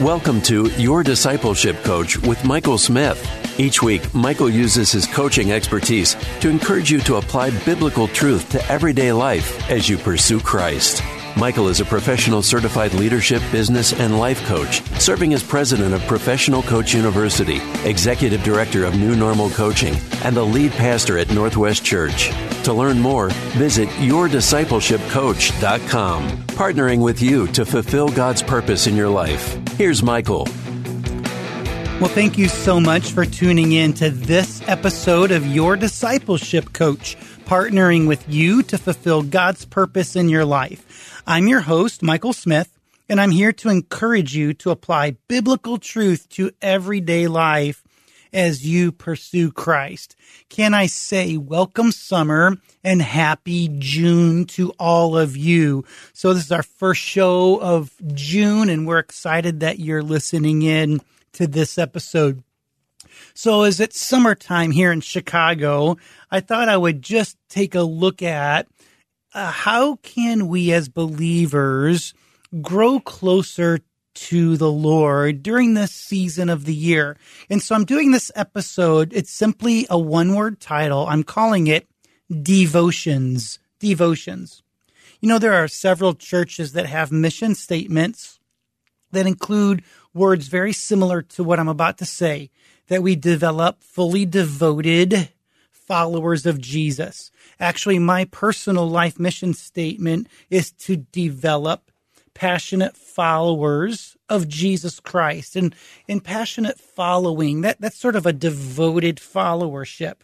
Welcome 0.00 0.42
to 0.42 0.66
Your 0.72 1.04
Discipleship 1.04 1.80
Coach 1.84 2.18
with 2.18 2.44
Michael 2.44 2.78
Smith. 2.78 3.24
Each 3.60 3.80
week, 3.80 4.12
Michael 4.12 4.50
uses 4.50 4.90
his 4.90 5.06
coaching 5.06 5.52
expertise 5.52 6.16
to 6.40 6.48
encourage 6.48 6.90
you 6.90 6.98
to 7.02 7.14
apply 7.14 7.50
biblical 7.64 8.08
truth 8.08 8.50
to 8.50 8.68
everyday 8.68 9.12
life 9.12 9.70
as 9.70 9.88
you 9.88 9.96
pursue 9.96 10.40
Christ. 10.40 11.00
Michael 11.36 11.68
is 11.68 11.78
a 11.78 11.84
professional 11.84 12.42
certified 12.42 12.92
leadership, 12.94 13.40
business, 13.52 13.92
and 13.92 14.18
life 14.18 14.44
coach, 14.46 14.82
serving 15.00 15.32
as 15.32 15.44
president 15.44 15.94
of 15.94 16.04
Professional 16.08 16.64
Coach 16.64 16.92
University, 16.92 17.60
executive 17.88 18.42
director 18.42 18.84
of 18.84 18.96
New 18.96 19.14
Normal 19.14 19.50
Coaching, 19.50 19.94
and 20.24 20.36
the 20.36 20.44
lead 20.44 20.72
pastor 20.72 21.18
at 21.18 21.30
Northwest 21.30 21.84
Church. 21.84 22.32
To 22.64 22.72
learn 22.72 22.98
more, 22.98 23.30
visit 23.54 23.88
yourdiscipleshipcoach.com, 23.90 26.30
partnering 26.48 27.00
with 27.00 27.22
you 27.22 27.46
to 27.48 27.64
fulfill 27.64 28.08
God's 28.08 28.42
purpose 28.42 28.88
in 28.88 28.96
your 28.96 29.08
life. 29.08 29.63
Here's 29.76 30.04
Michael. 30.04 30.44
Well, 32.00 32.08
thank 32.08 32.38
you 32.38 32.48
so 32.48 32.78
much 32.78 33.10
for 33.10 33.24
tuning 33.24 33.72
in 33.72 33.92
to 33.94 34.08
this 34.08 34.62
episode 34.68 35.32
of 35.32 35.46
Your 35.46 35.76
Discipleship 35.76 36.72
Coach, 36.72 37.16
partnering 37.44 38.06
with 38.06 38.24
you 38.28 38.62
to 38.64 38.78
fulfill 38.78 39.22
God's 39.22 39.64
purpose 39.64 40.14
in 40.14 40.28
your 40.28 40.44
life. 40.44 41.22
I'm 41.26 41.48
your 41.48 41.60
host, 41.60 42.02
Michael 42.02 42.32
Smith, 42.32 42.78
and 43.08 43.20
I'm 43.20 43.32
here 43.32 43.52
to 43.52 43.68
encourage 43.68 44.36
you 44.36 44.54
to 44.54 44.70
apply 44.70 45.16
biblical 45.28 45.78
truth 45.78 46.28
to 46.30 46.50
everyday 46.62 47.26
life 47.26 47.83
as 48.34 48.66
you 48.66 48.92
pursue 48.92 49.52
Christ. 49.52 50.16
Can 50.50 50.74
I 50.74 50.86
say 50.86 51.36
welcome 51.36 51.92
summer 51.92 52.58
and 52.82 53.00
happy 53.00 53.70
June 53.78 54.44
to 54.46 54.70
all 54.72 55.16
of 55.16 55.36
you? 55.36 55.84
So 56.12 56.34
this 56.34 56.44
is 56.44 56.52
our 56.52 56.64
first 56.64 57.00
show 57.00 57.60
of 57.62 57.92
June 58.12 58.68
and 58.68 58.86
we're 58.86 58.98
excited 58.98 59.60
that 59.60 59.78
you're 59.78 60.02
listening 60.02 60.62
in 60.62 61.00
to 61.34 61.46
this 61.46 61.78
episode. 61.78 62.42
So 63.34 63.62
as 63.62 63.80
it's 63.80 64.00
summertime 64.00 64.72
here 64.72 64.92
in 64.92 65.00
Chicago, 65.00 65.96
I 66.30 66.40
thought 66.40 66.68
I 66.68 66.76
would 66.76 67.00
just 67.00 67.36
take 67.48 67.74
a 67.74 67.82
look 67.82 68.22
at 68.22 68.66
uh, 69.32 69.50
how 69.50 69.96
can 69.96 70.48
we 70.48 70.72
as 70.72 70.88
believers 70.88 72.14
grow 72.62 73.00
closer 73.00 73.80
to 74.14 74.56
the 74.56 74.70
Lord 74.70 75.42
during 75.42 75.74
this 75.74 75.92
season 75.92 76.48
of 76.48 76.64
the 76.64 76.74
year. 76.74 77.16
And 77.50 77.62
so 77.62 77.74
I'm 77.74 77.84
doing 77.84 78.10
this 78.10 78.30
episode. 78.34 79.12
It's 79.12 79.30
simply 79.30 79.86
a 79.90 79.98
one 79.98 80.34
word 80.34 80.60
title. 80.60 81.06
I'm 81.06 81.22
calling 81.22 81.66
it 81.66 81.88
Devotions. 82.30 83.58
Devotions. 83.78 84.62
You 85.20 85.28
know, 85.28 85.38
there 85.38 85.54
are 85.54 85.68
several 85.68 86.14
churches 86.14 86.72
that 86.72 86.86
have 86.86 87.10
mission 87.10 87.54
statements 87.54 88.38
that 89.12 89.26
include 89.26 89.82
words 90.12 90.48
very 90.48 90.72
similar 90.72 91.22
to 91.22 91.44
what 91.44 91.58
I'm 91.58 91.68
about 91.68 91.98
to 91.98 92.04
say 92.04 92.50
that 92.88 93.02
we 93.02 93.16
develop 93.16 93.82
fully 93.82 94.26
devoted 94.26 95.30
followers 95.70 96.46
of 96.46 96.60
Jesus. 96.60 97.30
Actually, 97.60 97.98
my 97.98 98.24
personal 98.26 98.88
life 98.88 99.18
mission 99.18 99.54
statement 99.54 100.28
is 100.50 100.72
to 100.72 100.96
develop 100.96 101.90
passionate 102.34 102.96
followers 102.96 104.16
of 104.28 104.48
Jesus 104.48 105.00
Christ 105.00 105.56
and 105.56 105.74
in 106.08 106.20
passionate 106.20 106.78
following 106.78 107.60
that 107.62 107.80
that's 107.80 107.98
sort 107.98 108.16
of 108.16 108.26
a 108.26 108.32
devoted 108.32 109.16
followership. 109.16 110.16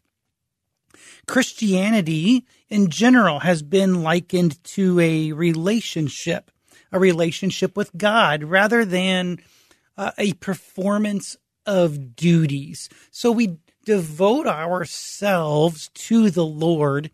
Christianity 1.26 2.44
in 2.69 2.91
general 2.91 3.41
has 3.41 3.62
been 3.62 4.03
likened 4.03 4.62
to 4.65 4.99
a 5.00 5.32
relationship, 5.32 6.50
a 6.93 6.99
relationship 6.99 7.76
with 7.76 7.97
God 7.97 8.43
rather 8.43 8.84
than 8.84 9.38
uh, 9.97 10.10
a 10.19 10.32
performance 10.34 11.37
of 11.66 12.16
duties. 12.16 12.88
So 13.10 13.31
we 13.31 13.59
devote 13.84 14.47
ourselves 14.47 15.88
to 15.94 16.31
the 16.31 16.44
Lord 16.44 17.10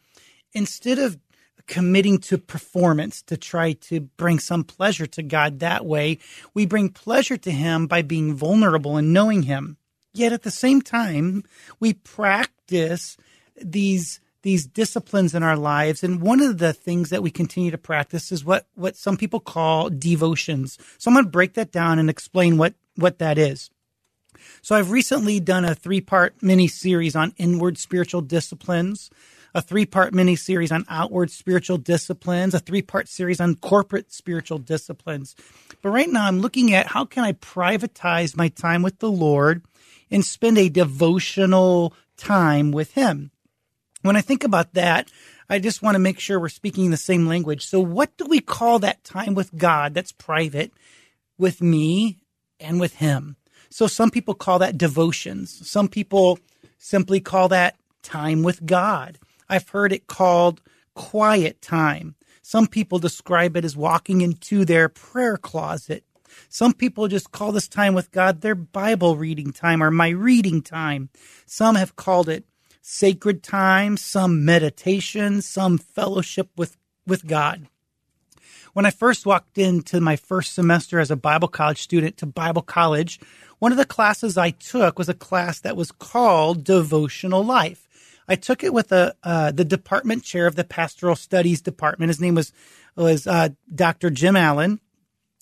instead 0.52 0.98
of 0.98 1.18
committing 1.66 2.18
to 2.18 2.38
performance 2.38 3.22
to 3.22 3.36
try 3.36 3.72
to 3.72 4.00
bring 4.00 4.38
some 4.38 4.64
pleasure 4.64 5.06
to 5.06 5.22
God 5.22 5.60
that 5.60 5.84
way. 5.84 6.18
We 6.54 6.66
bring 6.66 6.90
pleasure 6.90 7.36
to 7.36 7.50
Him 7.50 7.86
by 7.86 8.02
being 8.02 8.34
vulnerable 8.34 8.96
and 8.96 9.12
knowing 9.12 9.44
Him. 9.44 9.76
Yet 10.12 10.32
at 10.32 10.42
the 10.42 10.50
same 10.50 10.80
time, 10.80 11.44
we 11.78 11.92
practice 11.92 13.16
these 13.60 14.20
these 14.46 14.64
disciplines 14.64 15.34
in 15.34 15.42
our 15.42 15.56
lives. 15.56 16.04
And 16.04 16.20
one 16.20 16.40
of 16.40 16.58
the 16.58 16.72
things 16.72 17.10
that 17.10 17.20
we 17.20 17.32
continue 17.32 17.72
to 17.72 17.78
practice 17.78 18.30
is 18.30 18.44
what, 18.44 18.64
what 18.76 18.94
some 18.94 19.16
people 19.16 19.40
call 19.40 19.90
devotions. 19.90 20.78
So 20.98 21.10
I'm 21.10 21.16
going 21.16 21.24
to 21.24 21.30
break 21.32 21.54
that 21.54 21.72
down 21.72 21.98
and 21.98 22.08
explain 22.08 22.56
what, 22.56 22.74
what 22.94 23.18
that 23.18 23.38
is. 23.38 23.70
So 24.62 24.76
I've 24.76 24.92
recently 24.92 25.40
done 25.40 25.64
a 25.64 25.74
three 25.74 26.00
part 26.00 26.40
mini 26.44 26.68
series 26.68 27.16
on 27.16 27.34
inward 27.38 27.76
spiritual 27.76 28.20
disciplines 28.20 29.10
a 29.56 29.62
three 29.62 29.86
part 29.86 30.12
mini 30.12 30.36
series 30.36 30.70
on 30.70 30.84
outward 30.86 31.30
spiritual 31.30 31.78
disciplines, 31.78 32.52
a 32.52 32.58
three 32.58 32.82
part 32.82 33.08
series 33.08 33.40
on 33.40 33.54
corporate 33.54 34.12
spiritual 34.12 34.58
disciplines. 34.58 35.34
But 35.80 35.88
right 35.88 36.10
now 36.10 36.26
I'm 36.26 36.40
looking 36.40 36.74
at 36.74 36.88
how 36.88 37.06
can 37.06 37.24
I 37.24 37.32
privatize 37.32 38.36
my 38.36 38.48
time 38.48 38.82
with 38.82 38.98
the 38.98 39.10
Lord 39.10 39.64
and 40.10 40.22
spend 40.22 40.58
a 40.58 40.68
devotional 40.68 41.94
time 42.18 42.70
with 42.70 42.92
Him. 42.92 43.30
When 44.02 44.14
I 44.14 44.20
think 44.20 44.44
about 44.44 44.74
that, 44.74 45.10
I 45.48 45.58
just 45.58 45.80
want 45.80 45.94
to 45.94 46.00
make 46.00 46.20
sure 46.20 46.38
we're 46.38 46.50
speaking 46.50 46.90
the 46.90 46.98
same 46.98 47.26
language. 47.26 47.64
So 47.64 47.80
what 47.80 48.14
do 48.18 48.26
we 48.26 48.40
call 48.40 48.78
that 48.80 49.04
time 49.04 49.34
with 49.34 49.56
God 49.56 49.94
that's 49.94 50.12
private 50.12 50.70
with 51.38 51.62
me 51.62 52.18
and 52.60 52.78
with 52.78 52.96
Him? 52.96 53.36
So 53.70 53.86
some 53.86 54.10
people 54.10 54.34
call 54.34 54.58
that 54.58 54.76
devotions. 54.76 55.66
Some 55.66 55.88
people 55.88 56.38
simply 56.76 57.20
call 57.20 57.48
that 57.48 57.76
time 58.02 58.42
with 58.42 58.66
God. 58.66 59.18
I've 59.48 59.68
heard 59.68 59.92
it 59.92 60.06
called 60.06 60.60
quiet 60.94 61.60
time. 61.62 62.14
Some 62.42 62.66
people 62.66 62.98
describe 62.98 63.56
it 63.56 63.64
as 63.64 63.76
walking 63.76 64.20
into 64.20 64.64
their 64.64 64.88
prayer 64.88 65.36
closet. 65.36 66.04
Some 66.48 66.72
people 66.72 67.08
just 67.08 67.32
call 67.32 67.52
this 67.52 67.68
time 67.68 67.94
with 67.94 68.12
God 68.12 68.40
their 68.40 68.54
Bible 68.54 69.16
reading 69.16 69.52
time 69.52 69.82
or 69.82 69.90
my 69.90 70.08
reading 70.10 70.62
time. 70.62 71.08
Some 71.46 71.74
have 71.74 71.96
called 71.96 72.28
it 72.28 72.44
sacred 72.82 73.42
time, 73.42 73.96
some 73.96 74.44
meditation, 74.44 75.42
some 75.42 75.76
fellowship 75.76 76.48
with, 76.56 76.76
with 77.04 77.26
God. 77.26 77.66
When 78.74 78.86
I 78.86 78.90
first 78.90 79.26
walked 79.26 79.58
into 79.58 80.00
my 80.00 80.16
first 80.16 80.54
semester 80.54 81.00
as 81.00 81.10
a 81.10 81.16
Bible 81.16 81.48
college 81.48 81.82
student 81.82 82.16
to 82.18 82.26
Bible 82.26 82.62
college, 82.62 83.18
one 83.58 83.72
of 83.72 83.78
the 83.78 83.86
classes 83.86 84.36
I 84.36 84.50
took 84.50 84.98
was 84.98 85.08
a 85.08 85.14
class 85.14 85.60
that 85.60 85.76
was 85.76 85.90
called 85.90 86.62
Devotional 86.62 87.42
Life. 87.42 87.85
I 88.28 88.36
took 88.36 88.64
it 88.64 88.72
with 88.72 88.92
a, 88.92 89.14
uh, 89.22 89.52
the 89.52 89.64
department 89.64 90.24
chair 90.24 90.46
of 90.46 90.56
the 90.56 90.64
pastoral 90.64 91.16
studies 91.16 91.60
department. 91.60 92.10
His 92.10 92.20
name 92.20 92.34
was 92.34 92.52
was 92.96 93.26
uh, 93.26 93.50
Dr. 93.74 94.10
Jim 94.10 94.36
Allen. 94.36 94.80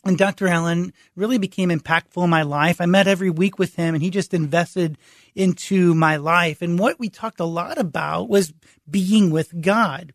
And 0.06 0.18
Dr. 0.18 0.48
Allen 0.48 0.92
really 1.16 1.38
became 1.38 1.70
impactful 1.70 2.22
in 2.22 2.28
my 2.28 2.42
life. 2.42 2.78
I 2.78 2.86
met 2.86 3.06
every 3.06 3.30
week 3.30 3.58
with 3.58 3.76
him 3.76 3.94
and 3.94 4.02
he 4.02 4.10
just 4.10 4.34
invested 4.34 4.98
into 5.34 5.94
my 5.94 6.16
life. 6.16 6.60
And 6.60 6.78
what 6.78 6.98
we 6.98 7.08
talked 7.08 7.40
a 7.40 7.46
lot 7.46 7.78
about 7.78 8.28
was 8.28 8.52
being 8.88 9.30
with 9.30 9.62
God. 9.62 10.12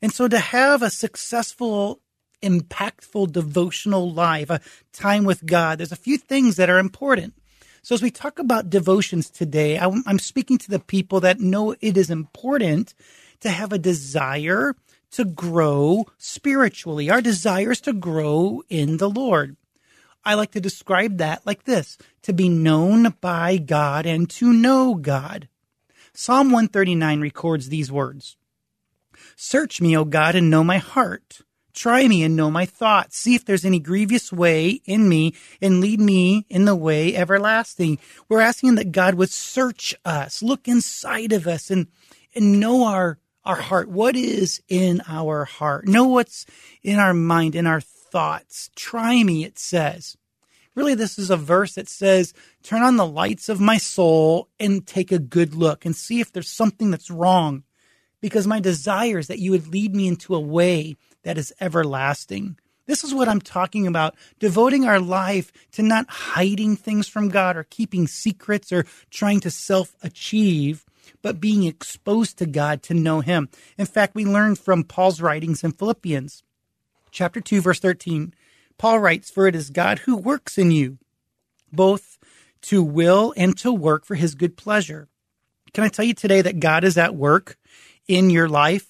And 0.00 0.12
so 0.12 0.28
to 0.28 0.38
have 0.38 0.82
a 0.82 0.88
successful, 0.88 2.00
impactful 2.42 3.32
devotional 3.32 4.10
life, 4.10 4.48
a 4.48 4.60
time 4.94 5.24
with 5.24 5.44
God, 5.44 5.78
there's 5.78 5.92
a 5.92 5.96
few 5.96 6.16
things 6.16 6.56
that 6.56 6.70
are 6.70 6.78
important. 6.78 7.34
So 7.82 7.94
as 7.94 8.02
we 8.02 8.10
talk 8.10 8.38
about 8.38 8.70
devotions 8.70 9.30
today, 9.30 9.78
I'm 9.78 10.18
speaking 10.18 10.58
to 10.58 10.70
the 10.70 10.78
people 10.78 11.20
that 11.20 11.40
know 11.40 11.74
it 11.80 11.96
is 11.96 12.10
important 12.10 12.94
to 13.40 13.48
have 13.48 13.72
a 13.72 13.78
desire 13.78 14.76
to 15.12 15.24
grow 15.24 16.06
spiritually. 16.18 17.10
Our 17.10 17.20
desire 17.20 17.72
is 17.72 17.80
to 17.82 17.92
grow 17.92 18.62
in 18.68 18.98
the 18.98 19.08
Lord. 19.08 19.56
I 20.24 20.34
like 20.34 20.50
to 20.52 20.60
describe 20.60 21.16
that 21.16 21.46
like 21.46 21.64
this 21.64 21.96
to 22.22 22.32
be 22.32 22.48
known 22.48 23.14
by 23.20 23.56
God 23.56 24.04
and 24.04 24.28
to 24.30 24.52
know 24.52 24.94
God. 24.94 25.48
Psalm 26.12 26.48
139 26.48 27.20
records 27.20 27.68
these 27.68 27.90
words 27.90 28.36
Search 29.36 29.80
me, 29.80 29.96
O 29.96 30.04
God, 30.04 30.34
and 30.34 30.50
know 30.50 30.62
my 30.62 30.78
heart. 30.78 31.40
Try 31.80 32.06
me 32.08 32.22
and 32.22 32.36
know 32.36 32.50
my 32.50 32.66
thoughts. 32.66 33.16
See 33.16 33.34
if 33.34 33.46
there's 33.46 33.64
any 33.64 33.80
grievous 33.80 34.30
way 34.30 34.82
in 34.84 35.08
me 35.08 35.34
and 35.62 35.80
lead 35.80 35.98
me 35.98 36.44
in 36.50 36.66
the 36.66 36.76
way 36.76 37.16
everlasting. 37.16 37.98
We're 38.28 38.42
asking 38.42 38.74
that 38.74 38.92
God 38.92 39.14
would 39.14 39.30
search 39.30 39.94
us, 40.04 40.42
look 40.42 40.68
inside 40.68 41.32
of 41.32 41.46
us 41.46 41.70
and, 41.70 41.86
and 42.34 42.60
know 42.60 42.84
our, 42.84 43.16
our 43.46 43.56
heart. 43.56 43.88
What 43.88 44.14
is 44.14 44.60
in 44.68 45.00
our 45.08 45.46
heart? 45.46 45.88
Know 45.88 46.04
what's 46.04 46.44
in 46.82 46.98
our 46.98 47.14
mind, 47.14 47.54
in 47.54 47.66
our 47.66 47.80
thoughts. 47.80 48.68
Try 48.76 49.24
me, 49.24 49.46
it 49.46 49.58
says. 49.58 50.18
Really, 50.74 50.94
this 50.94 51.18
is 51.18 51.30
a 51.30 51.36
verse 51.38 51.76
that 51.76 51.88
says, 51.88 52.34
turn 52.62 52.82
on 52.82 52.98
the 52.98 53.06
lights 53.06 53.48
of 53.48 53.58
my 53.58 53.78
soul 53.78 54.50
and 54.60 54.86
take 54.86 55.12
a 55.12 55.18
good 55.18 55.54
look 55.54 55.86
and 55.86 55.96
see 55.96 56.20
if 56.20 56.30
there's 56.30 56.50
something 56.50 56.90
that's 56.90 57.10
wrong. 57.10 57.62
Because 58.20 58.46
my 58.46 58.60
desire 58.60 59.18
is 59.18 59.28
that 59.28 59.38
you 59.38 59.52
would 59.52 59.68
lead 59.68 59.96
me 59.96 60.06
into 60.06 60.34
a 60.34 60.40
way 60.40 60.98
that 61.22 61.38
is 61.38 61.52
everlasting. 61.60 62.58
This 62.86 63.04
is 63.04 63.14
what 63.14 63.28
I'm 63.28 63.40
talking 63.40 63.86
about. 63.86 64.16
Devoting 64.38 64.84
our 64.84 64.98
life 64.98 65.52
to 65.72 65.82
not 65.82 66.08
hiding 66.08 66.76
things 66.76 67.06
from 67.06 67.28
God 67.28 67.56
or 67.56 67.64
keeping 67.64 68.06
secrets 68.06 68.72
or 68.72 68.84
trying 69.10 69.40
to 69.40 69.50
self 69.50 69.94
achieve, 70.02 70.84
but 71.22 71.40
being 71.40 71.64
exposed 71.64 72.38
to 72.38 72.46
God 72.46 72.82
to 72.84 72.94
know 72.94 73.20
Him. 73.20 73.48
In 73.78 73.86
fact, 73.86 74.14
we 74.14 74.24
learn 74.24 74.56
from 74.56 74.84
Paul's 74.84 75.20
writings 75.20 75.62
in 75.62 75.72
Philippians 75.72 76.42
chapter 77.10 77.40
2, 77.40 77.60
verse 77.60 77.80
13. 77.80 78.34
Paul 78.78 78.98
writes, 78.98 79.30
For 79.30 79.46
it 79.46 79.54
is 79.54 79.70
God 79.70 80.00
who 80.00 80.16
works 80.16 80.58
in 80.58 80.70
you, 80.70 80.98
both 81.72 82.18
to 82.62 82.82
will 82.82 83.34
and 83.36 83.56
to 83.58 83.72
work 83.72 84.04
for 84.04 84.14
his 84.14 84.34
good 84.34 84.56
pleasure. 84.56 85.08
Can 85.72 85.84
I 85.84 85.88
tell 85.88 86.04
you 86.04 86.14
today 86.14 86.42
that 86.42 86.60
God 86.60 86.84
is 86.84 86.98
at 86.98 87.14
work 87.14 87.56
in 88.08 88.30
your 88.30 88.48
life 88.48 88.89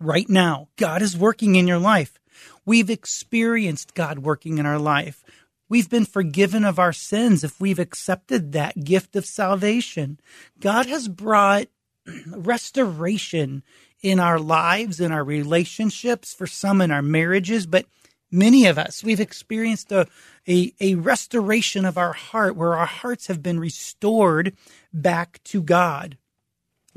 right 0.00 0.28
now? 0.28 0.68
God 0.76 1.02
is 1.02 1.16
working 1.16 1.54
in 1.56 1.68
your 1.68 1.78
life. 1.78 2.18
We've 2.64 2.90
experienced 2.90 3.94
God 3.94 4.20
working 4.20 4.58
in 4.58 4.66
our 4.66 4.78
life. 4.78 5.22
We've 5.68 5.88
been 5.88 6.04
forgiven 6.04 6.64
of 6.64 6.78
our 6.78 6.92
sins 6.92 7.44
if 7.44 7.60
we've 7.60 7.78
accepted 7.78 8.52
that 8.52 8.82
gift 8.84 9.14
of 9.14 9.24
salvation. 9.24 10.18
God 10.58 10.86
has 10.86 11.06
brought 11.06 11.68
restoration 12.26 13.62
in 14.02 14.18
our 14.18 14.38
lives, 14.38 14.98
in 14.98 15.12
our 15.12 15.22
relationships, 15.22 16.34
for 16.34 16.46
some 16.46 16.80
in 16.80 16.90
our 16.90 17.02
marriages, 17.02 17.66
but 17.66 17.86
many 18.30 18.66
of 18.66 18.78
us, 18.78 19.04
we've 19.04 19.20
experienced 19.20 19.92
a, 19.92 20.06
a, 20.48 20.72
a, 20.80 20.94
restoration 20.94 21.84
of 21.84 21.98
our 21.98 22.12
heart 22.12 22.56
where 22.56 22.74
our 22.74 22.86
hearts 22.86 23.26
have 23.26 23.42
been 23.42 23.60
restored 23.60 24.56
back 24.92 25.40
to 25.44 25.62
God. 25.62 26.16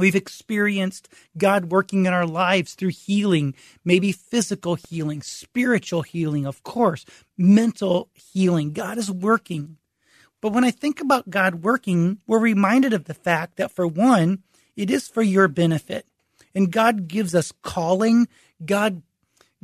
We've 0.03 0.15
experienced 0.15 1.07
God 1.37 1.71
working 1.71 2.05
in 2.05 2.11
our 2.11 2.25
lives 2.25 2.73
through 2.73 2.89
healing, 2.89 3.55
maybe 3.85 4.11
physical 4.11 4.75
healing, 4.75 5.21
spiritual 5.21 6.01
healing, 6.01 6.45
of 6.45 6.61
course, 6.61 7.05
mental 7.37 8.09
healing. 8.13 8.73
God 8.73 8.97
is 8.97 9.09
working. 9.09 9.77
But 10.41 10.51
when 10.51 10.65
I 10.65 10.71
think 10.71 10.99
about 10.99 11.29
God 11.29 11.63
working, 11.63 12.17
we're 12.27 12.39
reminded 12.39 12.91
of 12.91 13.05
the 13.05 13.13
fact 13.13 13.55
that 13.55 13.71
for 13.71 13.87
one, 13.87 14.43
it 14.75 14.91
is 14.91 15.07
for 15.07 15.21
your 15.21 15.47
benefit. 15.47 16.05
And 16.53 16.69
God 16.69 17.07
gives 17.07 17.33
us 17.33 17.53
calling. 17.61 18.27
God 18.65 19.03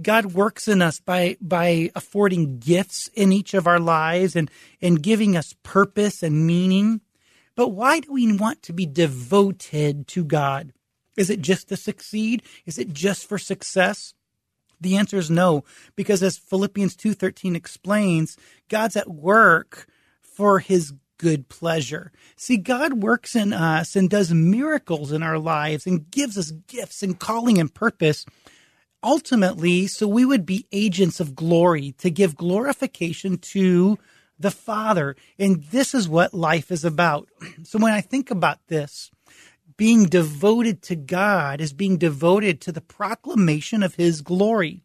God 0.01 0.27
works 0.27 0.69
in 0.69 0.81
us 0.81 1.01
by 1.01 1.35
by 1.41 1.91
affording 1.95 2.59
gifts 2.59 3.09
in 3.13 3.33
each 3.33 3.53
of 3.53 3.67
our 3.67 3.77
lives 3.77 4.37
and 4.37 4.49
and 4.81 5.03
giving 5.03 5.35
us 5.35 5.53
purpose 5.63 6.23
and 6.23 6.47
meaning. 6.47 7.01
But 7.59 7.73
why 7.73 7.99
do 7.99 8.13
we 8.13 8.31
want 8.37 8.63
to 8.63 8.71
be 8.71 8.85
devoted 8.85 10.07
to 10.07 10.23
God? 10.23 10.71
Is 11.17 11.29
it 11.29 11.41
just 11.41 11.67
to 11.67 11.75
succeed? 11.75 12.41
Is 12.65 12.77
it 12.77 12.93
just 12.93 13.27
for 13.27 13.37
success? 13.37 14.13
The 14.79 14.95
answer 14.95 15.17
is 15.17 15.29
no, 15.29 15.65
because 15.97 16.23
as 16.23 16.37
Philippians 16.37 16.95
2:13 16.95 17.57
explains, 17.57 18.37
God's 18.69 18.95
at 18.95 19.11
work 19.11 19.89
for 20.21 20.59
his 20.59 20.93
good 21.17 21.49
pleasure. 21.49 22.13
See, 22.37 22.55
God 22.55 23.03
works 23.03 23.35
in 23.35 23.51
us 23.51 23.93
and 23.93 24.09
does 24.09 24.33
miracles 24.33 25.11
in 25.11 25.21
our 25.21 25.37
lives 25.37 25.85
and 25.85 26.09
gives 26.09 26.37
us 26.37 26.51
gifts 26.51 27.03
and 27.03 27.19
calling 27.19 27.57
and 27.57 27.73
purpose 27.73 28.25
ultimately 29.03 29.85
so 29.87 30.07
we 30.07 30.23
would 30.23 30.45
be 30.45 30.65
agents 30.71 31.19
of 31.19 31.35
glory 31.35 31.91
to 31.97 32.09
give 32.09 32.37
glorification 32.37 33.37
to 33.37 33.97
the 34.39 34.51
Father. 34.51 35.15
And 35.37 35.63
this 35.65 35.93
is 35.93 36.07
what 36.07 36.33
life 36.33 36.71
is 36.71 36.85
about. 36.85 37.29
So 37.63 37.77
when 37.77 37.93
I 37.93 38.01
think 38.01 38.31
about 38.31 38.59
this, 38.67 39.11
being 39.77 40.05
devoted 40.05 40.81
to 40.83 40.95
God 40.95 41.61
is 41.61 41.73
being 41.73 41.97
devoted 41.97 42.61
to 42.61 42.71
the 42.71 42.81
proclamation 42.81 43.83
of 43.83 43.95
His 43.95 44.21
glory. 44.21 44.83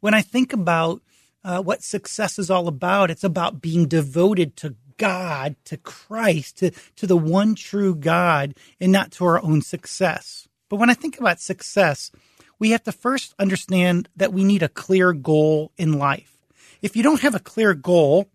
When 0.00 0.14
I 0.14 0.22
think 0.22 0.52
about 0.52 1.02
uh, 1.42 1.62
what 1.62 1.82
success 1.82 2.38
is 2.38 2.50
all 2.50 2.68
about, 2.68 3.10
it's 3.10 3.24
about 3.24 3.60
being 3.60 3.86
devoted 3.86 4.56
to 4.58 4.76
God, 4.98 5.56
to 5.64 5.76
Christ, 5.76 6.58
to, 6.58 6.70
to 6.96 7.06
the 7.06 7.16
one 7.16 7.54
true 7.54 7.94
God, 7.94 8.54
and 8.80 8.92
not 8.92 9.12
to 9.12 9.24
our 9.24 9.42
own 9.42 9.62
success. 9.62 10.48
But 10.68 10.76
when 10.76 10.90
I 10.90 10.94
think 10.94 11.18
about 11.18 11.40
success, 11.40 12.10
we 12.58 12.70
have 12.70 12.82
to 12.84 12.92
first 12.92 13.34
understand 13.38 14.08
that 14.16 14.32
we 14.32 14.44
need 14.44 14.62
a 14.62 14.68
clear 14.68 15.12
goal 15.12 15.72
in 15.76 15.98
life. 15.98 16.35
If 16.82 16.96
you 16.96 17.02
don't 17.02 17.22
have 17.22 17.34
a 17.34 17.40
clear 17.40 17.74
goal, 17.74 18.28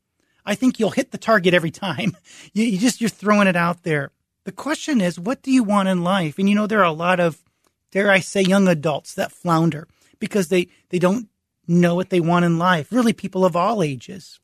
I 0.45 0.55
think 0.55 0.79
you'll 0.79 0.91
hit 0.91 1.11
the 1.11 1.17
target 1.17 1.53
every 1.53 1.71
time. 1.71 2.15
You, 2.53 2.65
you 2.65 2.77
just, 2.79 2.99
you're 2.99 3.09
throwing 3.09 3.47
it 3.47 3.55
out 3.55 3.83
there. 3.83 4.11
The 4.43 4.51
question 4.51 4.99
is, 4.99 5.19
what 5.19 5.41
do 5.41 5.51
you 5.51 5.63
want 5.63 5.87
in 5.87 6.03
life? 6.03 6.37
And 6.37 6.49
you 6.49 6.55
know, 6.55 6.67
there 6.67 6.79
are 6.79 6.83
a 6.83 6.91
lot 6.91 7.19
of, 7.19 7.41
dare 7.91 8.11
I 8.11 8.19
say, 8.19 8.41
young 8.41 8.67
adults 8.67 9.13
that 9.13 9.31
flounder 9.31 9.87
because 10.19 10.49
they, 10.49 10.67
they 10.89 10.99
don't 10.99 11.29
know 11.67 11.95
what 11.95 12.09
they 12.09 12.19
want 12.19 12.45
in 12.45 12.57
life. 12.57 12.91
Really, 12.91 13.13
people 13.13 13.45
of 13.45 13.55
all 13.55 13.83
ages. 13.83 14.39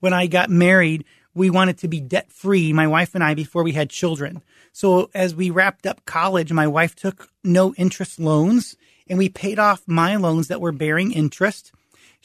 When 0.00 0.12
I 0.12 0.26
got 0.26 0.50
married, 0.50 1.04
we 1.34 1.50
wanted 1.50 1.78
to 1.78 1.88
be 1.88 2.00
debt 2.00 2.30
free, 2.30 2.72
my 2.72 2.86
wife 2.86 3.14
and 3.14 3.24
I, 3.24 3.34
before 3.34 3.64
we 3.64 3.72
had 3.72 3.90
children. 3.90 4.42
So 4.72 5.10
as 5.14 5.34
we 5.34 5.50
wrapped 5.50 5.86
up 5.86 6.04
college, 6.04 6.52
my 6.52 6.66
wife 6.66 6.94
took 6.94 7.28
no 7.42 7.74
interest 7.74 8.20
loans 8.20 8.76
and 9.08 9.18
we 9.18 9.28
paid 9.28 9.58
off 9.58 9.82
my 9.86 10.16
loans 10.16 10.48
that 10.48 10.60
were 10.60 10.72
bearing 10.72 11.12
interest. 11.12 11.72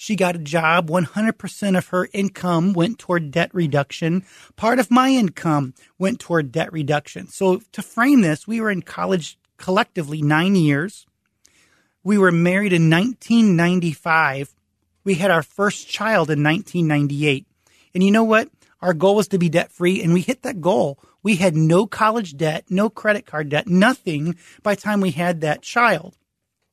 She 0.02 0.16
got 0.16 0.38
a 0.38 0.40
job. 0.40 0.90
100% 0.90 1.78
of 1.78 1.88
her 1.88 2.08
income 2.14 2.72
went 2.72 3.00
toward 3.00 3.32
debt 3.32 3.54
reduction. 3.54 4.24
Part 4.56 4.80
of 4.80 4.90
my 4.90 5.10
income 5.10 5.74
went 5.98 6.22
toward 6.22 6.54
debt 6.54 6.72
reduction. 6.72 7.28
So 7.28 7.60
to 7.74 7.82
frame 7.82 8.22
this, 8.22 8.48
we 8.48 8.62
were 8.62 8.72
in 8.72 8.82
college 8.82 9.38
collectively 9.58 10.22
nine 10.22 10.56
years. 10.56 11.06
We 12.02 12.18
were 12.18 12.32
married 12.32 12.72
in 12.72 12.90
1995. 12.90 14.56
We 15.04 15.16
had 15.16 15.32
our 15.32 15.44
first 15.44 15.90
child 15.90 16.30
in 16.30 16.42
1998. 16.42 17.46
And 17.94 18.02
you 18.02 18.12
know 18.12 18.24
what? 18.24 18.48
Our 18.82 18.94
goal 18.94 19.18
was 19.18 19.28
to 19.28 19.38
be 19.38 19.50
debt 19.50 19.70
free 19.70 20.02
and 20.02 20.14
we 20.14 20.22
hit 20.22 20.44
that 20.44 20.62
goal. 20.62 20.98
We 21.24 21.36
had 21.36 21.58
no 21.58 21.86
college 21.86 22.38
debt, 22.38 22.64
no 22.70 22.90
credit 22.90 23.26
card 23.26 23.50
debt, 23.50 23.68
nothing 23.68 24.38
by 24.64 24.76
the 24.76 24.82
time 24.82 25.02
we 25.02 25.12
had 25.12 25.42
that 25.42 25.62
child. 25.62 26.16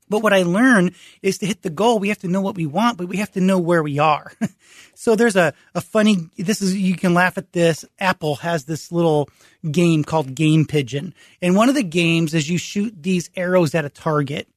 But 0.08 0.22
what 0.22 0.32
I 0.32 0.42
learned 0.42 0.94
is 1.22 1.38
to 1.38 1.46
hit 1.46 1.62
the 1.62 1.70
goal, 1.70 1.98
we 1.98 2.08
have 2.08 2.18
to 2.18 2.28
know 2.28 2.40
what 2.40 2.54
we 2.54 2.66
want, 2.66 2.98
but 2.98 3.08
we 3.08 3.16
have 3.16 3.32
to 3.32 3.40
know 3.40 3.58
where 3.58 3.82
we 3.82 3.98
are. 3.98 4.32
so 4.94 5.16
there's 5.16 5.36
a, 5.36 5.52
a 5.75 5.80
funny, 5.80 6.28
this 6.36 6.62
is, 6.62 6.76
you 6.76 6.96
can 6.96 7.14
laugh 7.14 7.36
at 7.38 7.52
this. 7.52 7.84
Apple 7.98 8.36
has 8.36 8.64
this 8.64 8.92
little 8.92 9.28
game 9.70 10.04
called 10.04 10.34
Game 10.34 10.64
Pigeon. 10.64 11.14
And 11.42 11.56
one 11.56 11.68
of 11.68 11.75
the 11.75 11.82
games 11.82 12.34
is 12.34 12.48
you 12.48 12.58
shoot 12.58 13.02
these 13.02 13.30
arrows 13.36 13.75
at 13.75 13.84
a 13.84 13.90
target. 13.90 14.48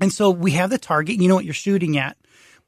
And 0.00 0.12
so 0.12 0.30
we 0.30 0.52
have 0.52 0.70
the 0.70 0.78
target, 0.78 1.20
you 1.20 1.28
know 1.28 1.34
what 1.34 1.44
you're 1.44 1.54
shooting 1.54 1.98
at. 1.98 2.16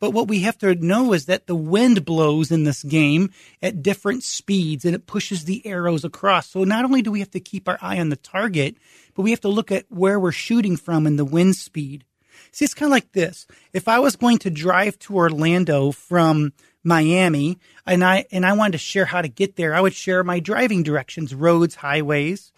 But 0.01 0.13
what 0.13 0.29
we 0.29 0.41
have 0.41 0.59
to 0.59 0.75
know 0.75 1.13
is 1.13 1.27
that 1.27 1.47
the 1.47 1.57
wind 1.57 2.05
blows 2.05 2.53
in 2.53 2.65
this 2.65 2.83
game 2.83 3.31
at 3.61 3.83
different 3.83 4.23
speeds 4.23 4.85
and 4.85 4.95
it 4.95 5.07
pushes 5.07 5.45
the 5.45 5.67
arrows 5.67 6.05
across. 6.05 6.51
So 6.51 6.65
not 6.65 6.85
only 6.85 7.03
do 7.03 7.11
we 7.11 7.21
have 7.21 7.31
to 7.33 7.41
keep 7.41 7.69
our 7.69 7.79
eye 7.83 7.99
on 7.99 8.09
the 8.09 8.17
target, 8.17 8.77
but 9.15 9.23
we 9.23 9.31
have 9.31 9.41
to 9.41 9.49
look 9.49 9.73
at 9.73 9.87
where 9.89 10.21
we're 10.21 10.33
shooting 10.33 10.77
from 10.77 11.07
and 11.07 11.19
the 11.19 11.25
wind 11.25 11.57
speed. 11.57 12.05
See, 12.53 12.65
it's 12.65 12.75
kind 12.75 12.89
of 12.89 12.93
like 12.93 13.13
this. 13.13 13.47
If 13.73 13.89
I 13.89 13.99
was 13.99 14.17
going 14.17 14.39
to 14.39 14.51
drive 14.51 14.99
to 15.01 15.17
Orlando 15.17 15.91
from 15.91 16.53
Miami 16.85 17.59
and 17.85 18.05
I, 18.05 18.27
and 18.31 18.47
I 18.47 18.53
wanted 18.53 18.73
to 18.73 18.79
share 18.79 19.05
how 19.05 19.21
to 19.21 19.29
get 19.29 19.57
there, 19.57 19.75
I 19.75 19.81
would 19.81 19.95
share 19.95 20.23
my 20.23 20.39
driving 20.39 20.85
directions, 20.85 21.35
roads, 21.35 21.75
highways. 21.75 22.53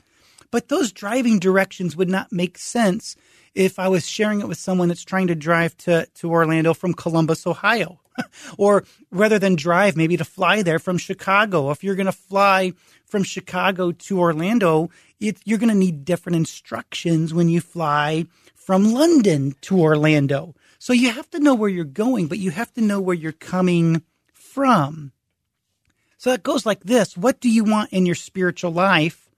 But 0.51 0.69
those 0.69 0.93
driving 0.93 1.39
directions 1.39 1.97
would 1.97 2.09
not 2.09 2.33
make 2.33 2.59
sense 2.59 3.17
if 3.54 3.78
I 3.78 3.88
was 3.88 4.07
sharing 4.07 4.40
it 4.40 4.49
with 4.49 4.59
someone 4.59 4.88
that's 4.88 5.04
trying 5.04 5.28
to 5.28 5.35
drive 5.35 5.76
to, 5.78 6.07
to 6.14 6.30
Orlando 6.30 6.75
from 6.75 6.95
Columbus, 6.95 7.47
Ohio. 7.47 8.00
or 8.59 8.85
rather 9.11 9.38
than 9.38 9.57
drive, 9.57 9.97
maybe 9.97 10.16
to 10.16 10.25
fly 10.25 10.62
there 10.62 10.78
from 10.78 10.99
Chicago. 10.99 11.71
If 11.71 11.83
you're 11.83 11.95
going 11.95 12.07
to 12.07 12.12
fly 12.12 12.73
from 13.07 13.23
Chicago 13.23 13.92
to 13.92 14.21
Orlando, 14.21 14.90
it, 15.19 15.38
you're 15.45 15.59
going 15.59 15.71
to 15.71 15.75
need 15.75 16.04
different 16.04 16.37
instructions 16.37 17.35
when 17.35 17.49
you 17.49 17.61
fly 17.61 18.26
from 18.54 18.92
London 18.92 19.54
to 19.62 19.80
Orlando. 19.80 20.54
So 20.78 20.92
you 20.92 21.11
have 21.11 21.28
to 21.30 21.40
know 21.40 21.54
where 21.54 21.69
you're 21.69 21.85
going, 21.85 22.26
but 22.26 22.38
you 22.38 22.50
have 22.50 22.73
to 22.75 22.80
know 22.80 23.00
where 23.00 23.16
you're 23.16 23.33
coming 23.33 24.02
from. 24.33 25.12
So 26.16 26.33
it 26.33 26.42
goes 26.42 26.66
like 26.66 26.80
this 26.85 27.16
What 27.16 27.40
do 27.40 27.50
you 27.50 27.64
want 27.64 27.92
in 27.92 28.07
your 28.07 28.14
spiritual 28.14 28.73
life? 28.73 29.30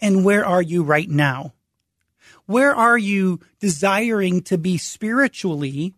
And 0.00 0.24
where 0.24 0.44
are 0.44 0.62
you 0.62 0.82
right 0.82 1.08
now? 1.08 1.52
Where 2.52 2.74
are 2.74 2.98
you 2.98 3.40
desiring 3.60 4.42
to 4.42 4.58
be 4.58 4.76
spiritually? 4.76 5.94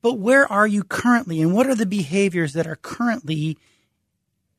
But 0.00 0.14
where 0.14 0.50
are 0.50 0.66
you 0.66 0.82
currently? 0.82 1.42
And 1.42 1.52
what 1.52 1.66
are 1.66 1.74
the 1.74 1.84
behaviors 1.84 2.54
that 2.54 2.66
are 2.66 2.76
currently 2.76 3.58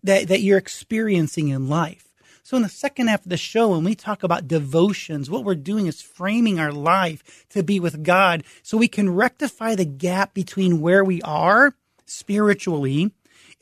that, 0.04 0.28
that 0.28 0.42
you're 0.42 0.60
experiencing 0.60 1.48
in 1.48 1.68
life? 1.68 2.14
So 2.44 2.58
in 2.58 2.62
the 2.62 2.70
second 2.70 3.08
half 3.08 3.24
of 3.24 3.30
the 3.30 3.38
show, 3.38 3.70
when 3.70 3.84
we 3.84 3.96
talk 3.96 4.22
about 4.22 4.48
devotions, 4.48 5.32
what 5.32 5.44
we're 5.44 5.56
doing 5.56 5.88
is 5.88 6.00
framing 6.04 6.60
our 6.60 6.72
life 6.72 7.48
to 7.50 7.64
be 7.64 7.80
with 7.80 8.04
God 8.04 8.44
so 8.62 8.78
we 8.78 8.88
can 8.88 9.16
rectify 9.16 9.74
the 9.74 9.86
gap 9.86 10.36
between 10.36 10.80
where 10.80 11.04
we 11.04 11.24
are 11.24 11.74
spiritually 12.06 13.12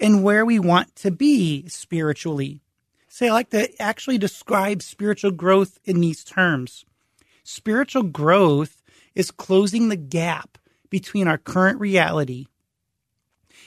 and 0.01 0.21
where 0.21 0.45
we 0.45 0.59
want 0.59 0.97
to 0.97 1.11
be 1.11 1.65
spiritually. 1.69 2.59
So 3.07 3.27
I 3.27 3.31
like 3.31 3.51
to 3.51 3.81
actually 3.81 4.17
describe 4.17 4.81
spiritual 4.81 5.31
growth 5.31 5.79
in 5.85 6.01
these 6.01 6.25
terms. 6.25 6.83
Spiritual 7.43 8.03
growth 8.03 8.81
is 9.15 9.31
closing 9.31 9.89
the 9.89 9.95
gap 9.95 10.57
between 10.89 11.27
our 11.27 11.37
current 11.37 11.79
reality 11.79 12.45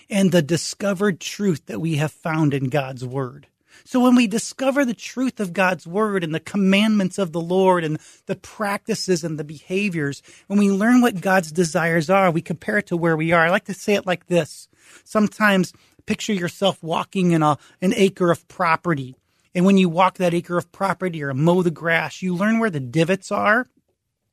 and 0.09 0.31
the 0.31 0.43
discovered 0.43 1.21
truth 1.21 1.67
that 1.67 1.81
we 1.81 1.97
have 1.97 2.13
found 2.13 2.55
in 2.55 2.69
God's 2.69 3.05
Word. 3.05 3.49
So 3.85 4.01
when 4.01 4.15
we 4.15 4.27
discover 4.27 4.85
the 4.85 4.95
truth 4.95 5.41
of 5.41 5.53
God's 5.53 5.87
Word 5.87 6.23
and 6.23 6.35
the 6.35 6.41
commandments 6.41 7.19
of 7.19 7.33
the 7.33 7.41
Lord 7.41 7.83
and 7.83 7.99
the 8.27 8.37
practices 8.37 9.25
and 9.25 9.39
the 9.39 9.45
behaviors, 9.45 10.23
when 10.47 10.59
we 10.59 10.71
learn 10.71 11.01
what 11.01 11.21
God's 11.21 11.51
desires 11.51 12.09
are, 12.09 12.31
we 12.31 12.43
compare 12.43 12.79
it 12.79 12.87
to 12.87 12.97
where 12.97 13.17
we 13.17 13.33
are. 13.33 13.47
I 13.47 13.51
like 13.51 13.65
to 13.65 13.75
say 13.75 13.95
it 13.95 14.07
like 14.07 14.27
this. 14.27 14.69
Sometimes 15.03 15.73
picture 16.07 16.33
yourself 16.33 16.83
walking 16.83 17.33
in 17.33 17.43
a, 17.43 17.59
an 17.81 17.93
acre 17.97 18.31
of 18.31 18.47
property 18.47 19.17
and 19.55 19.65
when 19.65 19.79
you 19.79 19.89
walk 19.89 20.19
that 20.19 20.35
acre 20.35 20.59
of 20.59 20.73
property 20.73 21.23
or 21.23 21.33
mow 21.33 21.63
the 21.63 21.71
grass, 21.71 22.23
you 22.23 22.35
learn 22.35 22.59
where 22.59 22.71
the 22.71 22.81
divots 22.81 23.31
are. 23.31 23.69